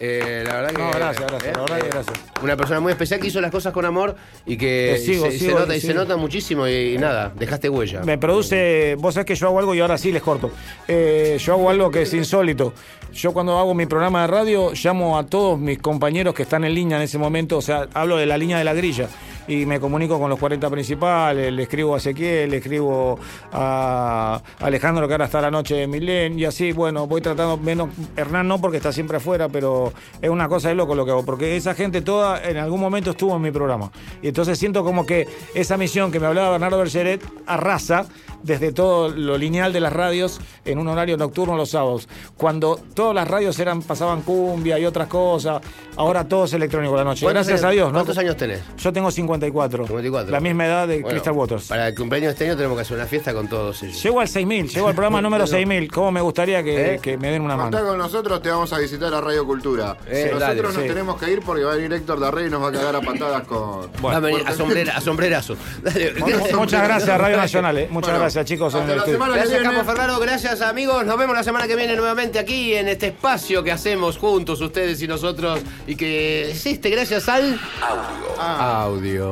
[0.00, 2.16] Eh, la verdad que No, gracias, gracias, la verdad que eh, gracias.
[2.42, 5.38] Una persona muy especial que hizo las cosas con amor y que sigo, se, se
[5.38, 8.02] sigo, nota, y se nota muchísimo y, y nada, dejaste huella.
[8.02, 10.50] Me produce, vos sabés que yo hago algo y ahora sí les corto.
[10.88, 12.74] Eh, yo hago algo que es insólito.
[13.12, 16.74] Yo cuando hago mi programa de radio llamo a todos mis compañeros que están en
[16.74, 19.08] línea en ese momento, o sea, hablo de la línea de la grilla
[19.46, 23.18] y me comunico con los 40 principales, le escribo a Ezequiel, le escribo
[23.52, 27.90] a Alejandro que ahora está la noche de Milén y así, bueno, voy tratando menos,
[28.16, 31.24] Hernán no porque está siempre afuera, pero es una cosa de loco lo que hago,
[31.24, 33.90] porque esa gente toda en algún momento estuvo en mi programa.
[34.22, 38.06] Y entonces siento como que esa misión que me hablaba Bernardo Bergeret arrasa
[38.42, 42.08] desde todo lo lineal de las radios en un horario nocturno los sábados.
[42.36, 45.62] Cuando todas las radios eran pasaban cumbia y otras cosas,
[45.96, 47.24] ahora todo es electrónico la noche.
[47.24, 47.94] ¿Cuántos Gracias a Dios, ¿no?
[47.94, 48.62] ¿Cuántos años tenés?
[48.76, 49.10] Yo tengo
[49.40, 49.86] 54.
[49.86, 50.30] 54.
[50.32, 51.64] La misma edad de Bueno, Crystal Waters.
[51.68, 54.02] Para el cumpleaños de este año tenemos que hacer una fiesta con todos ellos.
[54.02, 55.90] Llego al 6000, llego al programa número 6000.
[55.90, 56.98] ¿Cómo me gustaría que, ¿Eh?
[57.00, 57.88] que me den una Contá mano?
[57.90, 59.96] con nosotros, te vamos a visitar a Radio Cultura.
[60.06, 60.80] Eh, nosotros dale, nos sí.
[60.88, 63.00] tenemos que ir porque va a venir Héctor Darrey y nos va a cagar a
[63.00, 63.90] patadas con.
[64.04, 65.56] Va a venir a, sombrera- a sombrerazo.
[65.82, 66.14] Dale.
[66.54, 67.78] Muchas gracias, Radio Nacional.
[67.78, 67.88] eh.
[67.90, 68.74] Muchas Bueno, gracias, chicos.
[68.74, 69.14] en hasta el la estudio.
[69.18, 69.74] semana que Gracias, viene.
[69.76, 70.18] Capo Ferraro.
[70.20, 71.04] Gracias, amigos.
[71.06, 75.00] Nos vemos la semana que viene nuevamente aquí en este espacio que hacemos juntos, ustedes
[75.02, 75.60] y nosotros.
[75.86, 78.40] Y que existe gracias al Audio.
[78.40, 79.23] audio.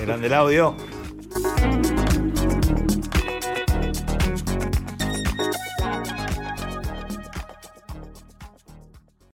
[0.00, 0.74] Grande el audio.